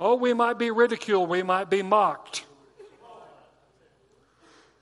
[0.00, 2.44] Oh, we might be ridiculed, we might be mocked.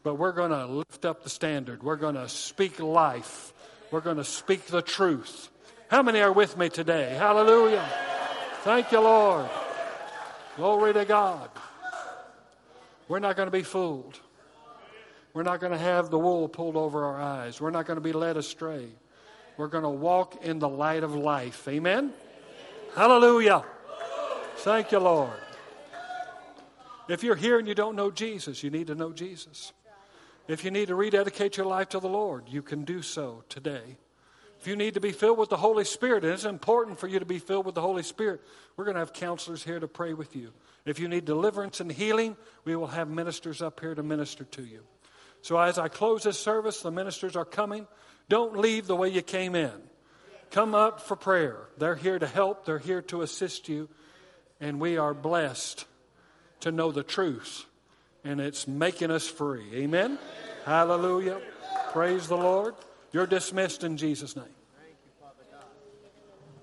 [0.02, 1.82] But we're going to lift up the standard.
[1.82, 3.52] We're going to speak life.
[3.90, 5.50] We're going to speak the truth.
[5.88, 7.14] How many are with me today?
[7.18, 7.86] Hallelujah.
[8.62, 9.50] Thank you, Lord.
[10.56, 11.50] Glory to God.
[13.08, 14.18] We're not going to be fooled.
[15.34, 17.60] We're not going to have the wool pulled over our eyes.
[17.60, 18.88] We're not going to be led astray.
[19.60, 21.68] We're going to walk in the light of life.
[21.68, 22.14] Amen?
[22.96, 23.62] Hallelujah.
[24.56, 25.38] Thank you, Lord.
[27.10, 29.74] If you're here and you don't know Jesus, you need to know Jesus.
[30.48, 33.98] If you need to rededicate your life to the Lord, you can do so today.
[34.58, 37.18] If you need to be filled with the Holy Spirit, and it's important for you
[37.18, 38.40] to be filled with the Holy Spirit,
[38.78, 40.54] we're going to have counselors here to pray with you.
[40.86, 42.34] If you need deliverance and healing,
[42.64, 44.80] we will have ministers up here to minister to you.
[45.42, 47.86] So as I close this service, the ministers are coming.
[48.30, 49.72] Don't leave the way you came in.
[50.52, 51.68] Come up for prayer.
[51.76, 53.88] They're here to help, they're here to assist you,
[54.60, 55.84] and we are blessed
[56.60, 57.66] to know the truth
[58.24, 59.66] and it's making us free.
[59.74, 60.18] Amen?
[60.64, 61.40] Hallelujah.
[61.92, 62.74] Praise the Lord.
[63.12, 64.44] You're dismissed in Jesus' name.